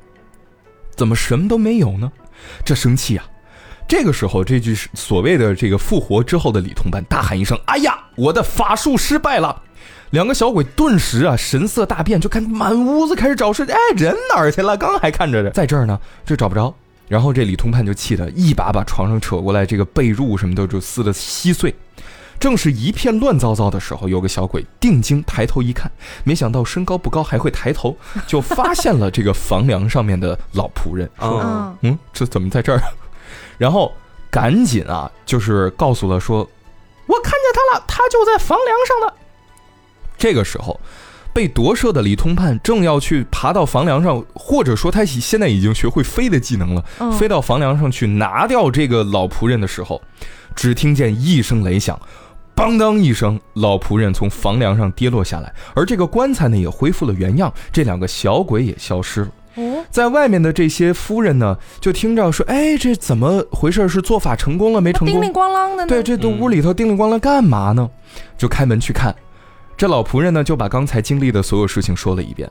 [0.95, 2.13] 怎么什么都没有呢？
[2.65, 3.27] 这生气啊！
[3.97, 9.63] 这个时候，这句是所谓的这个复活之后的李通判大喊一声：“哎呀，我的法术失败了！”
[10.11, 14.77] 两个小鬼顿时啊神色大变，就看满屋子开始找尸哎，人哪儿去了？
[14.77, 16.75] 刚还看着呢，在这儿呢，就找不着。
[17.07, 21.73] 然后这李通判就气得一把把床上扯过来，这个被褥什么的就撕得稀碎。
[22.41, 25.89] 正是一片乱糟糟的时候，有个小鬼定睛抬头一看，
[26.25, 31.09] 没想到身高不高还会抬头， 就发现了这个房梁上面的老仆人。
[31.21, 32.83] 嗯嗯，这怎么在这儿？
[33.59, 33.93] 然后
[34.31, 36.39] 赶紧啊，就是告诉了说，
[37.07, 39.15] 我看见他了，他就在房梁上呢。
[40.17, 40.81] 这个时候，
[41.33, 46.85] 被夺舍的李通判正要去爬到房梁上，或者说他现在已经学会飞的技能了，
[47.19, 50.01] 飞到房梁上去拿掉这个老仆人的时候，
[50.55, 52.01] 只听见一声雷响，
[52.55, 59.29] 邦当一声，老仆人从房梁上跌落下来，而这个棺材呢也恢复了原样，这两个小鬼也消失了。
[59.91, 63.89] 在外面的这些夫人呢，就听着说：“哎，这怎么回事？
[63.89, 65.13] 是做法成功了没成功？
[65.13, 65.87] 叮铃咣啷的。
[65.87, 67.89] 对，这都屋里头叮铃咣啷干嘛呢？
[68.37, 69.15] 就开门去看。
[69.77, 72.51] 这老仆人呢，就把刚才经历的所有事情说了一遍。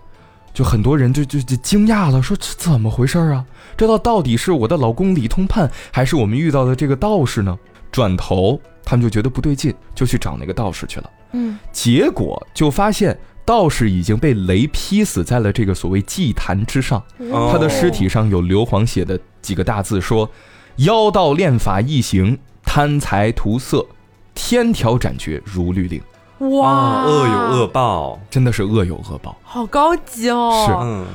[0.53, 3.43] 就很多人就就就惊讶了，说这怎么回事啊？
[3.75, 7.57] 这到到底是我的老公李通判，还是我们遇到的这个道士呢？
[7.91, 11.09] 转头他们就觉得不对劲，就去找那个道士去了。
[11.33, 13.17] 嗯，结果就发现。
[13.45, 17.03] 道士已经被雷劈死在了这个所谓祭坛之上，
[17.51, 20.29] 他的尸体上有硫磺写的几个大字，说
[20.77, 23.85] ：“妖道练法异行，贪财图色，
[24.33, 26.01] 天条斩绝如律令。”
[26.39, 30.65] 哇，恶有恶报，真的是恶有恶报，好高级哦！
[30.67, 30.73] 是，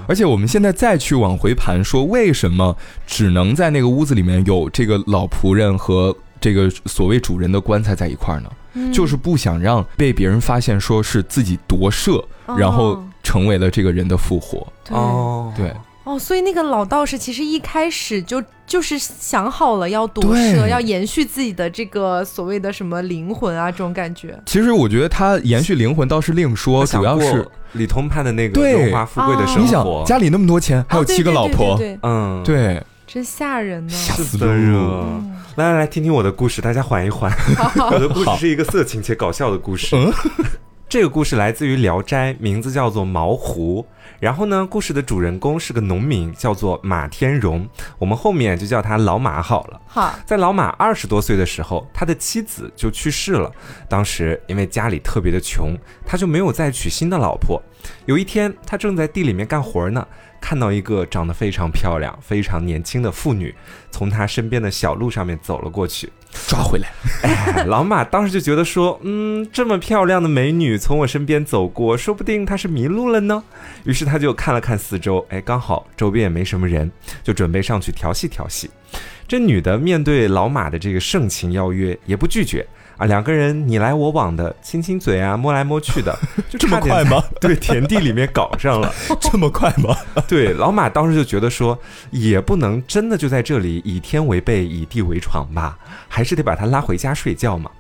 [0.09, 2.75] 而且我们现在再去往回盘，说为什么
[3.07, 8.49] 只能在那个屋子里面有这个老仆人和这个所谓主人的棺材在一块儿呢？
[8.93, 12.25] 就是不想让被别人发现，说是自己夺舍，
[12.57, 14.67] 然后成为了这个人的复活。
[14.91, 15.73] 哦，对，
[16.05, 24.39] 哦，所以那个老道士其实一开始就就是想好了要夺舍，要延续自己的这个所谓的什么灵魂啊，这种感觉。
[24.47, 29.61] 其实我觉得他延续灵魂倒是另说，主要是李通判的那个荣华富贵的生活。
[29.63, 35.35] 你想家里那么多钱，还有七个老婆，嗯，对，真吓人呢，吓死人。
[35.57, 37.33] 来来来，听听我的故事，大家缓一缓。
[37.91, 39.97] 我的故事是一个色情且搞笑的故事。
[40.91, 43.83] 这个故事来自于《聊斋》，名字叫做《毛狐》。
[44.21, 47.67] 然后呢，故事的主人公是个农民，叫做马天荣，
[47.99, 49.81] 我们后面就叫他老马好了。
[49.87, 53.51] 好，在老马二十多岁的时候，他的妻子就去世了。
[53.89, 57.63] 当时因为家里特别的穷，他就没有再娶新的老婆。
[58.05, 60.07] 有一天，他正在地里面干活呢。
[60.41, 63.55] 看到一个长得非常漂亮、非常年轻的妇女，
[63.91, 66.11] 从他身边的小路上面走了过去，
[66.47, 66.89] 抓回来。
[67.23, 73.43] 哎，老马当时就觉得说，嗯，这么漂亮的美女从我身边走过，说不定她是迷路了呢。
[73.85, 76.91] 于是他就看了看四周，哎，刚好周边也没什么人，
[77.23, 78.71] 就准备上去调戏调戏。
[79.27, 82.67] 这女的面对老马的这个盛情邀约，也不拒绝。
[82.99, 86.15] 啊，两个人你来我往的亲亲嘴啊，摸来摸去的，
[86.51, 87.23] 就这么快吗？
[87.41, 89.97] 对，田地里面搞上了， 这么快吗？
[90.27, 91.79] 对，老马当时就觉得说，
[92.11, 97.71] 也不能真的就在这里以天为被，以地为床吧，还是得把他拉回家睡觉嘛。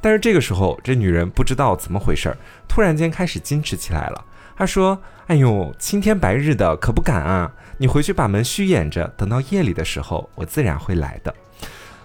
[0.00, 2.36] 但是这个时候，这女人不知道怎么回事儿，
[2.68, 4.24] 突然间开始矜持起来了。
[4.56, 7.50] 她说：“哎呦，青天白日的，可不敢啊！
[7.78, 11.34] 你回去把门虚掩着，等到夜里的时候，我自然会来的。”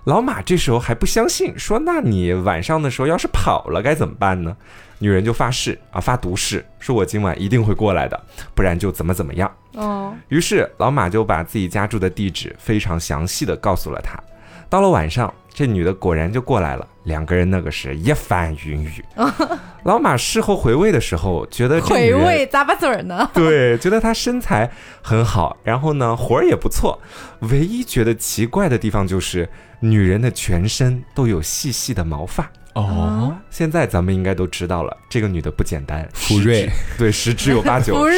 [0.05, 4.55] 老马这时候还不相信，说：“那你晚上的时候要是跑了该怎么办呢？”
[4.99, 8.21] 女人就发誓啊，发毒誓，说我今晚一定会过来的，
[8.55, 9.51] 不然就怎么怎么样。
[9.73, 14.17] 哦，于是老马就把自己家住的地址非常详细的告诉了她。
[14.69, 19.03] 到了晚上，这女的果然就过来了，两个人那个是一番云雨。
[19.83, 23.29] 老马事后回味的时候，觉得回味咂巴嘴儿呢。
[23.35, 26.97] 对，觉得她身材很好，然后呢活儿也不错，
[27.39, 29.49] 唯一觉得奇怪的地方就是。
[29.83, 32.49] 女人的全身都有细细的毛发。
[32.73, 36.67] 哦，现在咱们应该都知道了，这个女的不简单，福瑞，
[36.97, 38.17] 对，十之有八九，福瑞，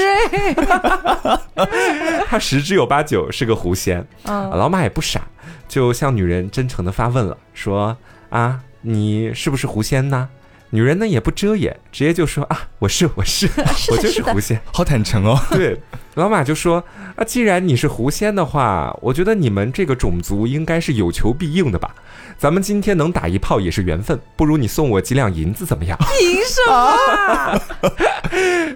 [2.26, 4.08] 她十之有八九是个狐仙。
[4.24, 5.28] 嗯，老马也不傻，
[5.68, 7.98] 就向女人真诚的发问了，说
[8.30, 10.30] 啊，你是不是狐仙呢？
[10.76, 13.48] 女人呢也不遮掩，直接就说啊，我是我是，
[13.92, 15.40] 我就是狐仙，好坦诚哦。
[15.50, 15.80] 对，
[16.16, 16.84] 老马就说
[17.16, 21.96] 啊，既然你是狐仙的话，我觉得你们这个种族应该是有求必应的吧？
[22.38, 25.98] 咱们今天能打一炮也是缘分，不如你送我几两银子怎么样？
[26.20, 27.96] 凭什么？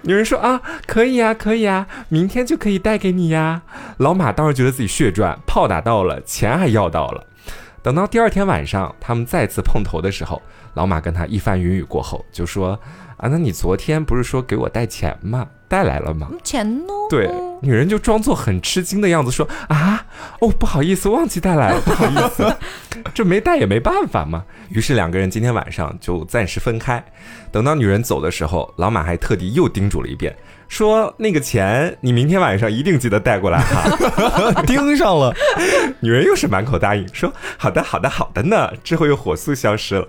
[0.02, 3.60] 女人说啊，可以啊，可以啊，明天就可以带给你呀。
[3.98, 7.26] 老马当时觉得自己血赚，炮打到了，钱还要到了。
[7.82, 10.40] 等到第二天晚上，他们再次碰头的时候。
[10.74, 12.78] 老马跟他一番云雨过后，就说
[13.18, 15.48] ：“啊，那你昨天不是说给我带钱吗？
[15.70, 16.28] 带来了吗？
[16.42, 17.30] 钱呢？”对，
[17.62, 20.04] 女人就装作很吃惊的样子说：“啊，
[20.40, 22.56] 哦，不好意思，忘记带来了， 不好意思，
[23.14, 27.02] 这没带也没办法嘛。”于是两个人今天晚上就暂时分开。
[27.52, 30.36] 等到女人走的时候，老马还特地又叮嘱了一遍，
[30.68, 34.62] 说：“那个钱你明天晚上一定记得带过来哈。
[34.66, 35.34] ”盯上了，
[36.00, 40.06] 女人又是满口答应，说：“好的，好的，好的呢。”之后又火速消失了。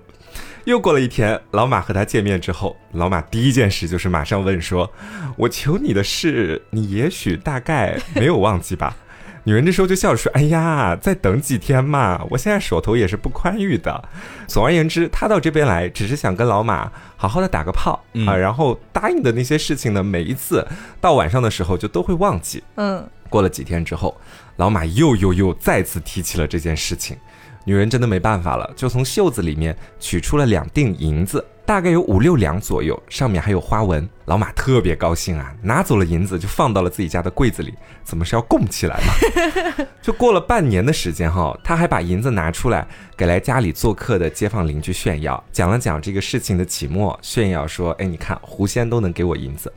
[0.65, 4.91] 又过了一天，老马和他见面之后，老马第一件事就是马上问说
[5.36, 8.95] ：“我求你的事，你也许大概没有忘记吧？”
[9.43, 14.08] 女人这时候就笑着说：“哎呀，再等几天嘛，我现在手头也是不宽裕的。”
[14.45, 20.63] 总而言之，他到这边来只是想跟老马好好的打个炮啊，然后答应的那些事情呢，每一次
[21.00, 22.63] 到晚上的时候就都会忘记。
[22.76, 24.15] 嗯，过了几天之后，
[24.58, 27.17] 老马又又又再次提起了这件事情。
[27.63, 34.08] 女人真的没办法了，就从袖子里面取出了两锭银子，大概有五六两左右，上面还有花纹。
[34.26, 39.86] 老马特别高兴啊，拿走了银子就放到了自己家的柜子里，怎么是要供起来嘛？
[40.02, 49.71] 就过了半年的时间哈，他还把银子拿出来给来家里做客的街坊邻居炫耀，讲了讲这个事情的起末，炫耀说：“哎，你看狐仙都能给我银子，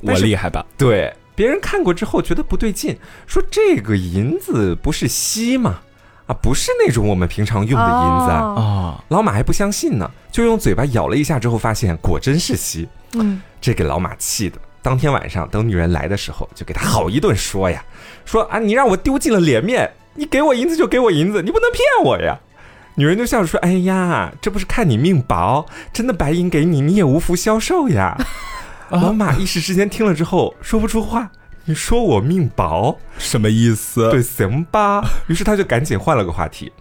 [0.00, 5.80] 我厉害吧？”对，别人看过之后觉得不对劲，说这个银子不是稀吗？
[6.32, 9.04] 啊，不是那种我们平常用的银子啊！
[9.08, 12.88] 老马还不相信呢，就用嘴巴咬了一下，之后发现果真是锡。
[13.12, 14.58] 嗯，这给老马气的。
[14.80, 17.84] 当天晚上，等女人来的时候，就给他好一顿说呀，
[18.24, 22.38] 说啊，你让我丢尽了脸面，你给我银子就给我银子，你不能骗我呀！
[22.94, 28.16] 女人就笑着说，哎呀，这不是看你命薄，真的白银给你，你也无福消受呀。
[28.88, 31.30] 老马一时之间听了之后，说不出话。
[31.64, 34.10] 你说我命薄什么意思？
[34.10, 35.02] 对，行吧。
[35.28, 36.72] 于是他就赶紧换了个话题，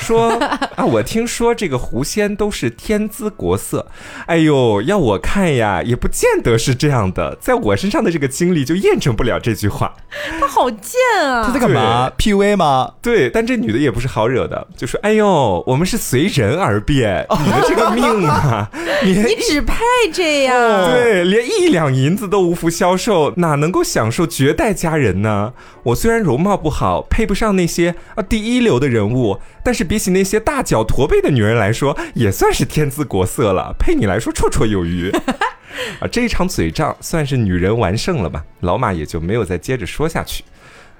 [0.00, 0.36] 说
[0.76, 3.86] 啊，我听说这个狐仙都是天姿国色，
[4.26, 7.36] 哎呦，要我看呀，也不见得是这样的。
[7.40, 9.94] 在我身上的这个经历就验证不了这句话。
[10.40, 11.44] 他好贱啊！
[11.46, 12.92] 他在干嘛？P V 吗？
[13.00, 18.70] 对，但这女的也不是好惹的，就说：“哎呦，我们是随人而变， 你的这个命啊，
[19.02, 19.74] 你只配
[20.12, 20.90] 这样。
[20.90, 25.52] 对，连一两银子都无福消受，哪能够享受？”绝代佳人呢？
[25.84, 35.10] 我虽然容貌不好，配不上那些啊第一流的人物，但是比起那些大脚驼背的女人来说，也算是天姿国色了，配你来说绰绰有余。
[35.98, 38.44] 啊，这一场嘴仗算是女人完胜了吧？
[38.60, 40.44] 老马也就没有再接着说下去。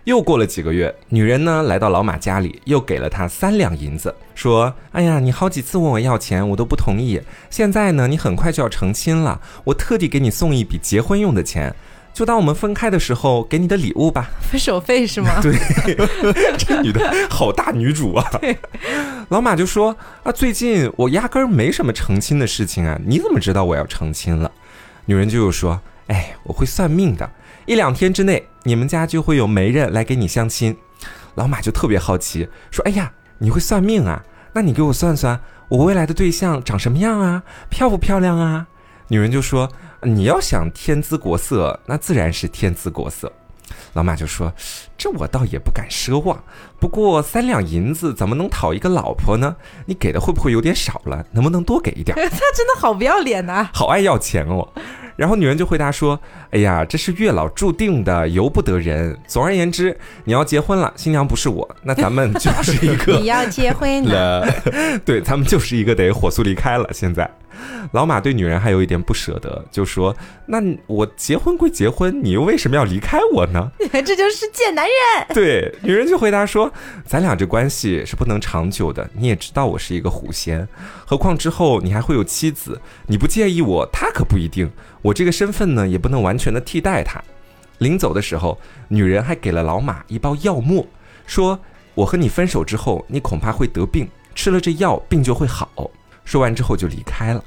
[0.05, 7.21] 又过了几个月，女人呢来到老马家里，又给了他三两银子，说：“哎呀，你好几次问我要钱，我都不同意。
[7.49, 11.75] 现在呢，你很快就要成亲了，我特地给你送一笔结婚用的钱，
[12.15, 14.31] 就当我们分开的时候给你的礼物吧。
[14.41, 15.39] 分手费是吗？
[15.43, 15.53] 对，
[16.57, 18.25] 这女的好大女主啊。
[19.29, 24.51] 老马就说：啊，最近我压根儿没什么成亲的事情啊，你怎么知道我要成亲了？
[25.07, 27.29] 女人就又说：哎，我会算命的。”
[27.67, 30.77] 一两天之内，你们家就会有媒人来给你相亲。
[31.35, 34.23] 老马就特别好奇，说：“哎呀，你会算命啊？
[34.53, 37.43] 那你给我算算，我未来的对象长什么样啊？
[37.71, 38.67] 漂不漂亮啊？”
[39.09, 39.69] 女人就说
[40.05, 43.33] ：“你要想天姿国色，那自然是天姿国色。”
[43.95, 44.53] 老马就说
[44.97, 46.43] ：“这我倒也不敢奢望，
[46.79, 49.57] 不过三两银子怎么能讨一个老婆呢？
[49.87, 51.25] 你给的会不会有点少了？
[51.33, 54.69] 能不能多给一点？” 他真的好不要脸呐， 好爱要钱哦。
[55.17, 56.19] 然后女人就回答说
[56.51, 59.17] ：“哎呀，这是月老注定的，由不得人。
[59.29, 64.45] 总而言之，你要结婚了，新娘不是我，那咱们就 是一个你要结婚了，
[65.05, 66.89] 对，咱们就是一个得火速离开了。
[66.93, 67.29] 现在。”
[67.93, 70.15] 老马对女人还有一点不舍得，就说
[70.45, 73.71] ：“那我结婚归结婚，你又为什么要离开我呢？”
[74.05, 75.35] 这就是贱男男人。
[75.35, 76.71] 对，女人就回答说
[77.07, 80.69] ：“咱俩这关系是不能长久的，你也知道我是一个狐仙，
[81.07, 84.71] 何况之后你还会有妻子，你不介意我，他可不一定。
[85.01, 87.23] 我这个身份呢，也不能完全的替代他。”
[87.79, 90.87] 临走的时候，女人还给了老马一包药末，
[91.27, 91.59] 说
[91.95, 95.91] ：“我和你分手之后，你恐怕会得病，吃了这药，病就会好。”
[96.27, 97.43] 说完之后就离开了。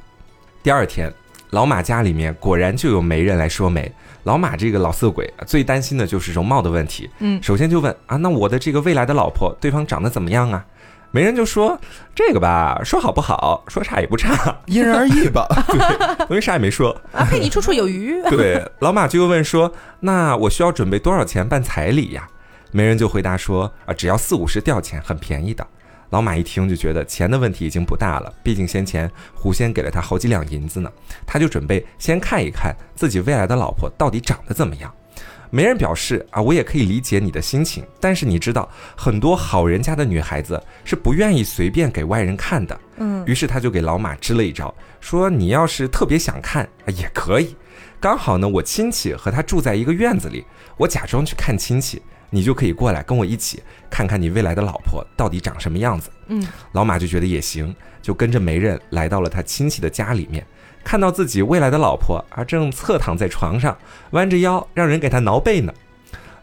[0.64, 1.14] 第二天，
[1.52, 3.92] 老马家里面果然就有媒人来说媒。
[4.24, 7.10] 老马这个老色鬼最担心的就是容貌的问题。
[7.20, 10.66] 嗯，首先就问啊，那我的这个未来的老婆，对方长得怎么样啊？
[11.12, 11.80] 媒人就说
[12.14, 15.48] 这个吧，说好不好，说差也不差，因人而异吧。
[15.70, 18.22] 对，因为啥也没说啊，陪你绰绰有余。
[18.30, 22.28] 对，老马就又问说，那我需要准备多少钱办彩礼呀？
[22.74, 25.66] 媒人就回答说啊，只要四五十吊钱，很便宜的。
[26.10, 30.92] 老马一听就觉得钱的问题已经不大了，毕竟先前狐仙给了他好几两银子呢，
[31.26, 34.94] 他就准备先看一看自己未来的老婆到底长得怎么样。
[35.50, 42.78] 媒人表示啊，我也可以理解你的心情，但是你知道很多好人家的女孩子是不愿意随便给外人看的。
[42.98, 47.56] 嗯，于是他就给老马支了一招，说你要是特别想看也可以，
[47.98, 50.46] 刚好呢我亲戚和他住在一个院子里，
[50.76, 52.02] 我假装去看亲戚。
[52.30, 56.10] 你就可以过来跟我一起看看你未来的老婆到底长什么样子。
[56.28, 60.46] 嗯，老马就觉得也行，就跟着媒人来到了他亲戚的家里面，
[60.84, 63.78] 看到自己未来的老婆啊正侧躺在床上，
[64.12, 65.74] 弯着腰让人给他挠背呢。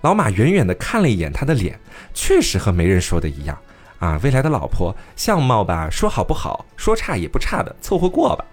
[0.00, 1.78] 老马远远的看了一眼他的脸，
[2.12, 3.58] 确实和媒人说的一样
[3.98, 8.44] 啊，未来的老婆相貌吧，说好不好，说差也不差的，凑合过吧。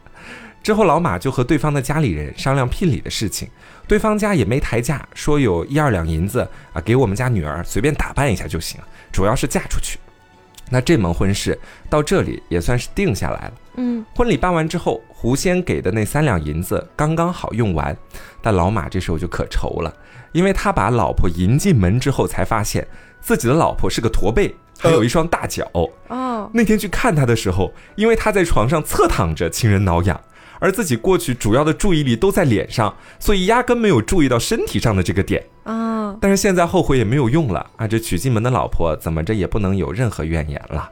[0.64, 3.50] 之后，老马就和对方的家里人商量聘礼的事情，
[3.88, 8.80] 对方家也没抬价，说有一二两银子啊，给我们家女儿随便打扮一下就行，
[9.12, 9.98] 主要是嫁出去。
[10.70, 11.60] 那这门婚事
[11.90, 13.54] 到这里也算是定下来了。
[13.76, 17.98] 嗯，婚礼办完之后，狐仙给的那三两银子刚刚好用完，
[18.42, 19.94] 但老马这时候就可愁了，
[20.32, 22.88] 因为他把老婆迎进门之后，才发现
[23.20, 25.70] 自己的老婆是个驼背，还有一双大脚。
[25.74, 30.22] 哦，那天去看他的时候，因为他在床上侧躺着，亲人挠痒。
[30.62, 36.16] 而自己过去主要的注意力都在脸上，所以压根没有注意到身体上的这个点啊。
[36.22, 37.88] 但是现在后悔也没有用了啊！
[37.88, 40.88] 这娶进门的老婆怎么着也不能有任何怨言了。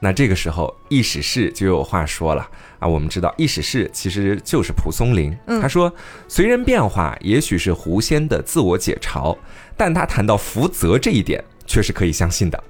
[0.00, 2.46] 那这个时候，易史氏就有话说了
[2.78, 2.86] 啊。
[2.86, 5.34] 我们知道，易史氏其实就是蒲松龄。
[5.60, 5.90] 他说
[6.28, 9.36] ：“随人变化，也许是狐仙的自我解嘲，
[9.76, 12.62] 但他谈到福泽这一点，却是可以相信的。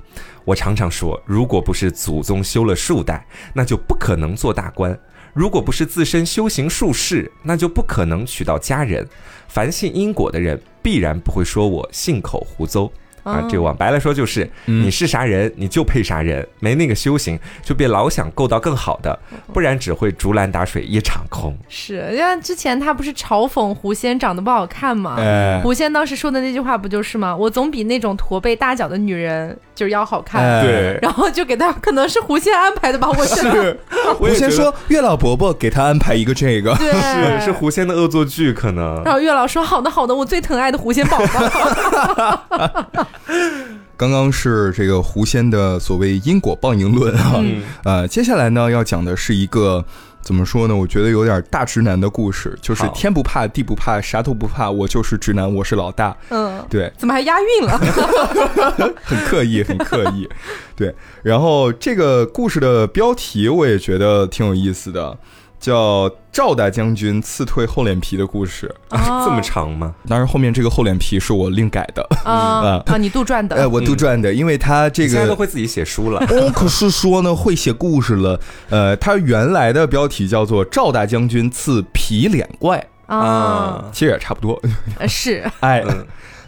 [0.45, 4.99] 我常常说，如果不是祖宗修了数代，那就不可能做大官。”
[5.39, 9.09] 如果不是自身修行术士，那就不可能娶到佳人。
[9.47, 12.91] 凡信因果的人，必然不会说我信口胡诌。
[13.28, 19.18] 啊，这往白了说就是，你是啥人，你就配啥人，没那个修行，就别老想够到更好的，
[19.52, 21.56] 不然只会竹篮打水一场空。
[21.68, 25.16] 是，像之前他不是嘲讽狐仙长得不好看吗？
[25.62, 27.36] 狐仙当时说的那句话不就是吗？
[27.36, 30.64] 我总比那种驼背大脚的女人就是要好看。
[30.64, 33.08] 对，然后就给他，可能是狐仙安排的吧？
[33.08, 33.76] 我觉得。
[34.18, 39.02] 狐仙说月老伯伯给他安排一个这个，是是狐仙的恶作剧可能。
[39.04, 43.06] 然后月老说好的好的，我最疼爱的狐仙宝宝。
[43.96, 47.44] 刚刚是这个狐仙的所谓因果报应论啊，
[47.84, 49.84] 呃，接下来呢要讲的是一个
[50.20, 50.76] 怎么说呢？
[50.76, 56.16] 我觉得有点大直男的故事，就是天不怕地不怕，啥都不怕，我就是直男，我是老大。
[56.28, 57.78] 嗯，对，怎么还押韵了？
[59.02, 60.28] 很刻意，很刻意。
[60.76, 65.16] 对，然后这个故事的标题我也觉得挺有意思的。
[65.59, 69.94] 叫赵大将军刺退厚脸皮的故事，这么长吗？
[70.09, 72.96] 当然，后面这个厚脸皮是我另改的啊啊！
[72.96, 73.56] 你杜撰的？
[73.56, 76.20] 哎，我杜撰的，因为他这个现在都会自己写书了。
[76.30, 78.40] 哦，可是说呢，会写故事了。
[78.70, 84.61] 呃，他原来的标题叫做《赵大将军刺皮脸怪》啊，其实也差不多。
[85.09, 85.84] 是， 哎，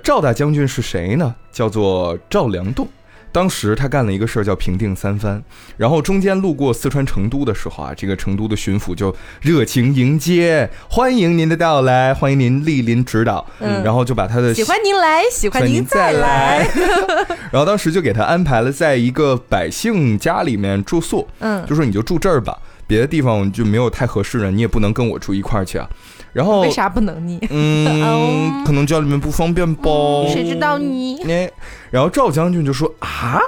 [0.03, 1.35] 赵大将军是谁呢？
[1.51, 2.87] 叫做赵良栋。
[3.33, 5.43] 当时他干了一个事儿叫平定三藩，
[5.77, 16.69] 然后中间路过四川成都的时候啊，这个成都的巡抚就热情迎接，欢迎您的到来，欢迎您莅临指导，嗯，然后就把他的喜欢您来，喜欢您再来，
[17.53, 25.89] 然后当时就给他安排了在一个百姓家里面住宿，嗯，就说你就住这儿吧，别的地方就没有太合适的，你也不能跟我住一块儿去啊。
[26.33, 27.39] 然后为啥不能你？
[27.51, 29.91] 嗯， 可能家里面不方便吧。
[30.33, 31.23] 谁知道你？
[31.25, 31.51] 那
[31.91, 33.41] 然后赵将军就说啊，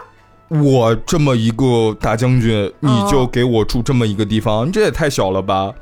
[0.48, 5.72] 我这么一个大将军，你就给我住这么一个地方，这也太小了吧。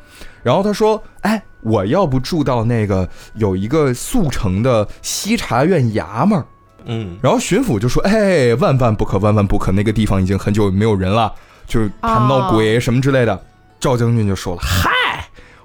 [0.42, 6.42] 然后他说，哎，我要不住到那个有一个速成的西茶院衙门
[6.84, 7.16] 嗯。
[7.22, 11.32] 然后巡抚就说，哎，万万不可，万万不可，那个地方已经很久没有人了，
[11.66, 13.42] 就是怕闹鬼什么之类的。
[13.78, 14.90] 赵将军就说了，嗨。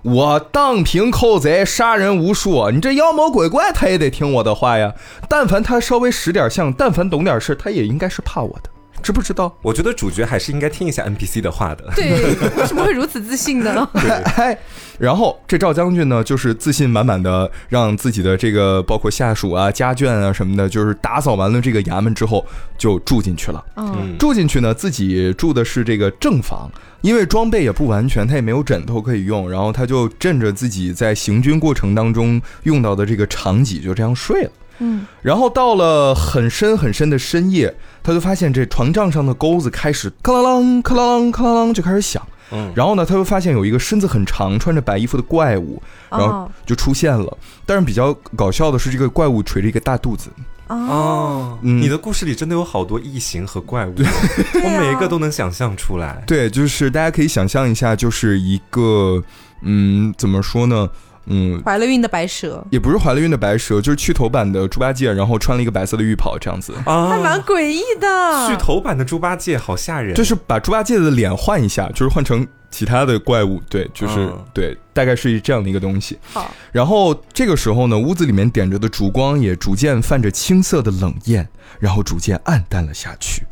[0.06, 2.70] 我荡平寇贼，杀人无数。
[2.70, 4.94] 你这妖魔鬼怪，他也得听我的话呀。
[5.28, 8.70] 但凡他稍微识点相，但凡懂点事，他也应该是怕我的。
[9.02, 9.52] 知不知道？
[9.64, 11.92] 我觉得主角还是应该听一下 NPC 的话的。
[11.96, 13.90] 对，为什么会如此自信呢？
[14.38, 14.56] 哎，
[14.98, 22.46] 然后这赵将军呢，就是自信满满的，让自己的这个包括下属啊、家眷啊什么的，就是打扫完了这个衙门之后，
[22.78, 23.64] 就住进去了。
[23.76, 26.70] 嗯，住进去呢，自己住的是这个正房，
[27.02, 34.52] 因为装备也不完全，他也没有枕头可以用，然后他就枕着自己在行军过程当中用到的这个长戟，就这样睡了。
[34.80, 37.74] 嗯，然后到了很深很深的深夜，
[38.04, 42.22] 他就发现这床帐上的钩子开始咔啷啷、咔啷啷、咔啷啷就开始响。
[42.52, 47.38] 嗯，然后呢，他又发现有一个身子很长、穿着白衣服的怪物，然后就出现了。
[47.66, 50.30] 但是比较搞笑的是，这个怪物垂着一个大肚子。
[50.68, 56.24] 哦，你的故事里真的有好多异形和怪物，我每一个都能想象出来。
[56.26, 59.24] 对，就是大家可以想象一下，就是一个，
[59.62, 60.90] 嗯，怎么说呢？
[61.28, 68.48] 嗯，怀了孕的白蛇也不是怀了孕的白蛇，就是去头版的猪八戒，然后穿了一个白色的浴袍，这样子啊，还蛮诡异的。
[68.48, 76.20] 去头版的猪八戒好吓人，就是把猪八戒的脸换一下，就是换成其他的怪物，对，就是对，大概是这样的一个东西。
[76.32, 81.48] 好，然后这个时候呢，屋子里面点着的烛光也逐渐泛着青色的冷焰，
[81.80, 83.44] 然后逐渐暗淡了下去。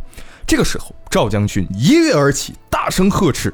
[0.46, 3.54] 这个时候，赵将军一跃而起，大声呵斥。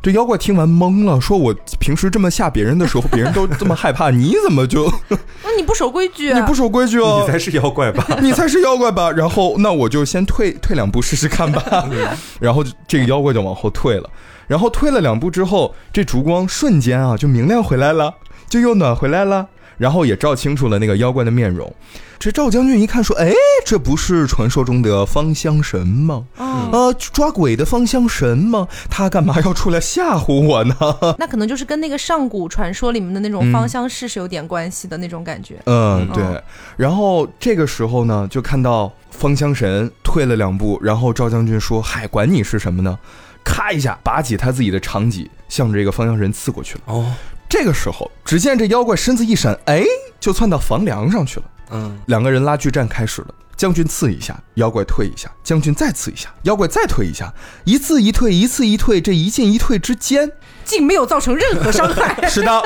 [0.00, 4.90] 这妖怪听完懵了，说：“我平时这么吓别人的时候，别人都这么害怕，你怎么就
[5.42, 6.32] 那你不守规矩？
[6.32, 8.06] 你不守规矩哦，你才是妖怪吧？
[8.22, 9.10] 你才是妖怪吧？
[9.10, 11.88] 然后那我就先退退两步试试看吧。
[12.38, 14.08] 然后这个妖怪就往后退了，
[14.46, 18.14] 然后退了两步之后，这烛光瞬间啊就明亮回来了，
[18.48, 19.48] 就又暖回来了，
[19.78, 21.72] 然后也照清楚了那个妖怪的面容。”
[22.18, 23.32] 这赵将军一看说：“哎，
[23.64, 26.24] 这不是传说中的方香神吗？
[26.36, 28.66] 啊，抓鬼的方香神吗？
[28.90, 30.74] 他干嘛要出来吓唬我呢？
[31.16, 35.60] 那可能就是跟那个上古传说里面的那种芳香士是有点关系的那种感觉。
[35.66, 36.42] 嗯，对。
[36.76, 42.98] 然后这个时候呢，就看到方香神退了两步，然后赵将军说：‘嗨，管你是什么呢？’
[43.44, 46.80] 咔一下，拔起他自己的长戟，向着这个方香神刺过去了。
[46.86, 47.14] 哦，
[47.48, 49.84] 这个时候，只见这妖怪身子一闪，哎，
[50.20, 53.28] 就窜到房梁上去了。”嗯，两个人拉锯战开始了。
[53.56, 57.34] 将军刺一下，妖怪退一下；将军再刺一下，妖怪再退一下。
[57.64, 60.30] 一次一退，一次一退，这一进一退之间，
[60.64, 62.16] 竟没有造成任何伤害。
[62.30, 62.62] 是的，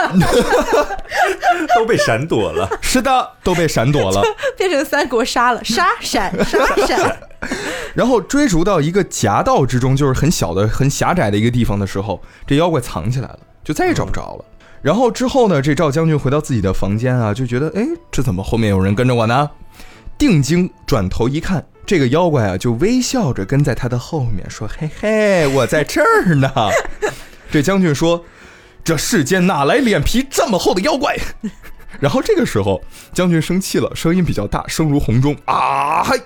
[1.75, 2.69] 都被闪躲了。
[2.83, 4.23] 是的，都被闪躲了。
[4.59, 7.19] 变成三国杀了，杀闪 杀闪。
[7.95, 14.45] 然后追逐到一个夹道之中，就是很小的、很狭窄的一个地方的时候，这妖怪藏起来了，就再也找不着了。
[14.83, 15.63] 然后之后呢？
[15.63, 19.49] 这赵将军回到自己的房间啊，就觉得，哎，这怎么后面有人跟着我呢？
[20.19, 26.51] 定睛转头一看，这个妖怪啊，就微笑着跟在他的后面，说：“嘿嘿，我在这儿呢。
[27.51, 28.25] ”这将军说
[28.83, 31.17] ：“这世间哪来脸皮这么厚的妖怪？”
[32.01, 36.03] 然后这个时候，将军生气了，声音比较大，声如洪钟啊！
[36.03, 36.19] 嗨。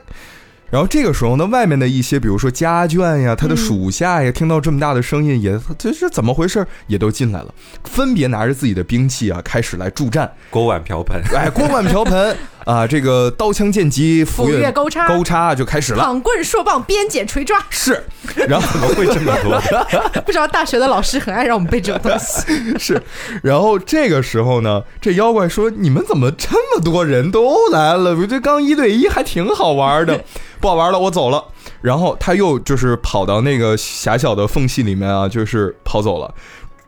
[0.68, 6.66] 然后这个时候呢，外面的一些，比如说家眷呀，他的属下呀，听到这么大的声音，也这是怎么回事？
[6.88, 7.54] 也都进来了，
[7.84, 10.30] 分别拿着自己的兵器啊，开始来助战。
[10.50, 12.36] 锅碗瓢盆， 哎，锅碗瓢盆。
[12.66, 18.04] 啊，这个刀枪剑戟斧钺钩叉钩叉就开始了，躺棍槊棒鞭锏锤抓是，
[18.48, 19.60] 然后怎么会这么多？
[20.26, 22.76] 不知道大学的老师很爱让我们背这种东西。
[22.76, 23.00] 是，
[23.44, 28.16] 然后这个时候呢，这妖怪说：“你们怎么这么多人都来了？
[28.16, 30.24] 我这刚一对一还挺好玩的，
[30.60, 31.44] 不好玩了，我走了。”
[31.82, 36.34] 然后他又就是跑到那个狭小的缝隙里面啊，就是跑走了。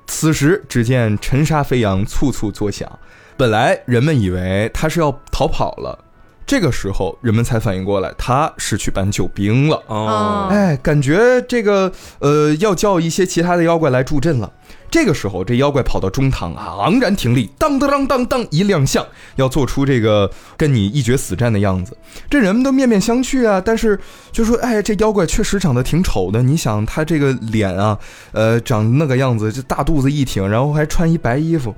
[0.09, 2.91] 此时，只见尘沙飞扬，簇簇作响。
[3.39, 5.97] 本来人们以为他是要逃跑了，
[6.45, 9.81] 这个时候人们才反应过来，他是去搬救兵了。
[9.87, 14.51] 哦，哎，感觉这个呃，要叫一些其他的妖怪来助阵了。
[14.91, 21.97] 这个时候，这妖怪跑到中堂啊，昂然挺立，当当当当当一亮相，要做出这个跟你一决死战的样子。
[22.29, 24.01] 这人们都面面相觑啊，但是
[24.33, 26.43] 就说，哎，这妖怪确实长得挺丑的。
[26.43, 27.97] 你想他这个脸啊，
[28.33, 31.73] 呃，长那个样子，这大肚子一挺，然后还穿一白衣服。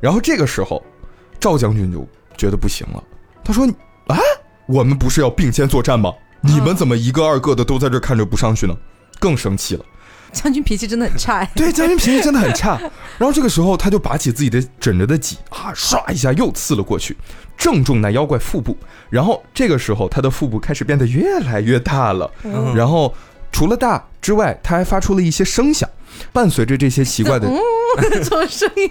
[0.00, 0.82] 然后这个时候，
[1.38, 3.04] 赵将军就觉得不行了，
[3.44, 3.66] 他说
[4.08, 4.18] ：“啊，
[4.66, 6.12] 我们不是要并肩作战吗？
[6.40, 8.74] 你们怎么一个二个的都在这看着不上去呢？”
[9.20, 9.84] 更生气了。
[10.32, 12.80] 将军脾气真的很差， 对，将军脾气真的很差。
[13.18, 17.16] 然后这个时候，他就拔起自己的枕着的戟啊，唰一下又刺了过去，
[17.58, 18.76] 正中那妖怪腹部。
[19.10, 22.30] 然后这个时候，他的腹部开始变得越来越大了。
[22.74, 23.12] 然后
[23.52, 25.88] 除了大之外，它还发出了一些声响。
[26.32, 27.48] 伴随着这些奇怪的
[28.22, 28.90] 什么声音？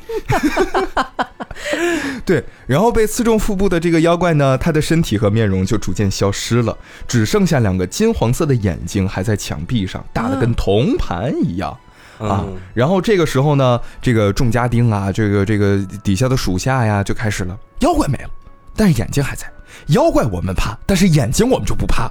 [2.26, 6.76] 对，然后被刺中腹部的这个妖怪呢，他的身体和面容就逐渐消失了，
[7.08, 11.78] 只剩下两个金黄色的眼睛还在墙壁上，大的跟铜盘一样
[12.18, 12.44] 啊。
[12.74, 18.30] 然后这个时候呢，这个众家丁啊，这个这个底下的属下呀，就开始了，妖怪没了，
[18.76, 19.46] 但是眼睛还在。
[19.88, 22.10] 妖怪我们怕，但是眼睛我们就不怕。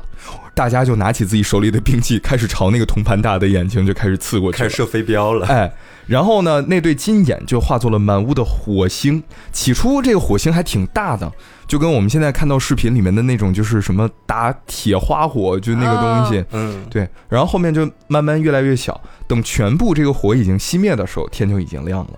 [0.54, 5.46] 大家就拿起自己手里的兵器，开始朝那个铜盘大的眼睛就开始刺过去，开始射飞镖了。
[5.46, 5.72] 哎，
[6.06, 9.22] 然后呢，那对金眼就化作了满屋的火星。
[9.52, 11.30] 起初这个火星还挺大的，
[11.68, 16.44] 就跟我们现在看到视频里面的那种，就是什么打铁花火，就那个东西。
[16.50, 17.08] 嗯，对。
[17.28, 22.10] 然后后面就慢慢越来越小，等全部这个火已经熄灭的时候，天就已经亮了。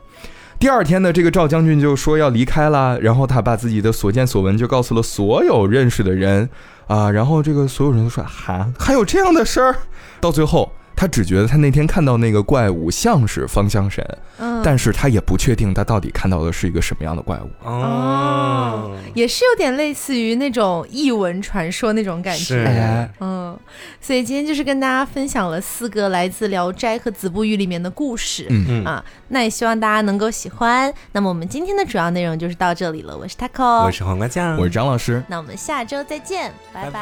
[0.61, 6.50] 第二天呢，这个赵将军就说要离开了，然后他把自己的所见所闻就告诉了所有认识的人，
[6.86, 9.74] 啊，然后这个所有人都说哈，还有这样的事儿，
[10.20, 10.70] 到最后。
[11.01, 17.48] 他只觉得他那天看到那个怪物像是方向神，嗯，但是他也不确定他到底看到的是一个什么样的怪物。
[17.64, 23.59] 哦，也是有点类似于那种异闻传说那种感觉，嗯，
[23.98, 28.66] 所以今天就是跟大家分享了四个来自《聊斋》和《子不语》里面的故事，嗯。
[28.68, 28.84] 嗯。
[28.84, 30.92] 啊，那也希望大家能够喜欢。
[31.12, 37.01] 那么我们今天的主要内容就是到这里了，我是 Taco，我是黄瓜酱，我是张老师，那我们下周再见，拜拜。